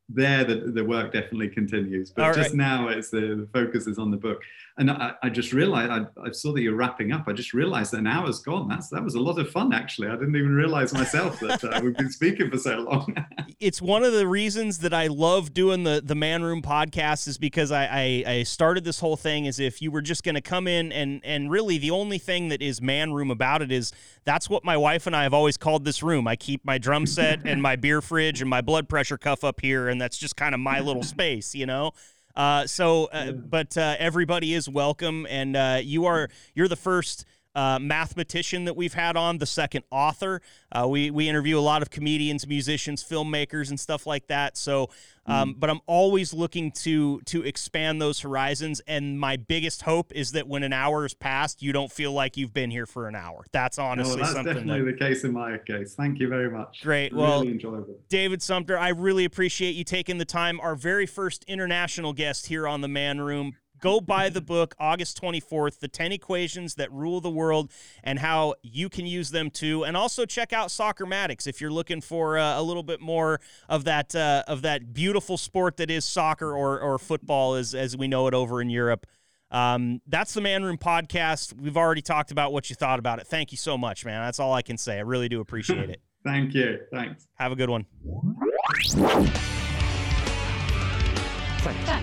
[0.10, 2.58] there the, the work definitely continues but All just right.
[2.58, 4.42] now it's the, the, focus is on the book.
[4.78, 7.26] And i, I just realized I, I, saw that you're wrapping up.
[7.28, 8.68] I just realized that an hour's gone.
[8.68, 10.08] That's that was a lot of fun actually.
[10.08, 13.16] I didn't even realize myself that uh, we've been speaking for so long.
[13.60, 17.40] It's one of the reasons that i love doing the the man room podcast is
[17.40, 20.42] because I, I, I started this whole thing as if you were just going to
[20.42, 23.92] come in and and really the only thing that is man room about it is
[24.26, 26.28] that's what my wife and i have always called this room.
[26.28, 29.62] I keep my drum set and my beer fridge and my blood pressure cuff up
[29.62, 31.92] here and and that's just kind of my little space, you know.
[32.36, 37.26] Uh, so, uh, but uh, everybody is welcome, and uh, you are you're the first
[37.56, 40.40] uh, mathematician that we've had on, the second author.
[40.72, 44.56] Uh, we we interview a lot of comedians, musicians, filmmakers, and stuff like that.
[44.56, 44.92] So,
[45.28, 45.60] um, mm.
[45.60, 48.82] but I'm always looking to to expand those horizons.
[48.88, 52.38] And my biggest hope is that when an hour is passed, you don't feel like
[52.38, 53.46] you've been here for an hour.
[53.52, 54.54] That's honestly no, that's something.
[54.54, 55.94] definitely that, the case in my case.
[55.96, 56.82] Thank you very much.
[56.82, 57.12] Great.
[57.12, 57.98] Really well, enjoyable.
[58.10, 60.60] David Sumpter, I really appreciate you taking the time.
[60.62, 65.22] Our very first international guest here on the Man Room go buy the book August
[65.22, 67.72] 24th, The 10 Equations That Rule the World,
[68.04, 69.84] and how you can use them too.
[69.84, 73.84] And also check out Soccermatics if you're looking for uh, a little bit more of
[73.86, 78.08] that uh, of that beautiful sport that is soccer or, or football as, as we
[78.08, 79.06] know it over in Europe.
[79.50, 81.54] Um, that's the Man Room podcast.
[81.60, 83.28] We've already talked about what you thought about it.
[83.28, 84.22] Thank you so much, man.
[84.22, 84.98] That's all I can say.
[84.98, 86.02] I really do appreciate it.
[86.26, 86.80] Thank you.
[86.92, 87.26] Thanks.
[87.36, 87.86] Have a good one.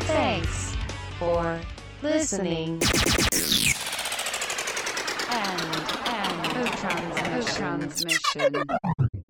[0.06, 0.73] Thanks
[1.18, 1.60] for
[2.02, 2.82] listening.
[5.30, 5.60] And,
[6.06, 7.54] and, transmission.
[7.54, 9.23] transmission.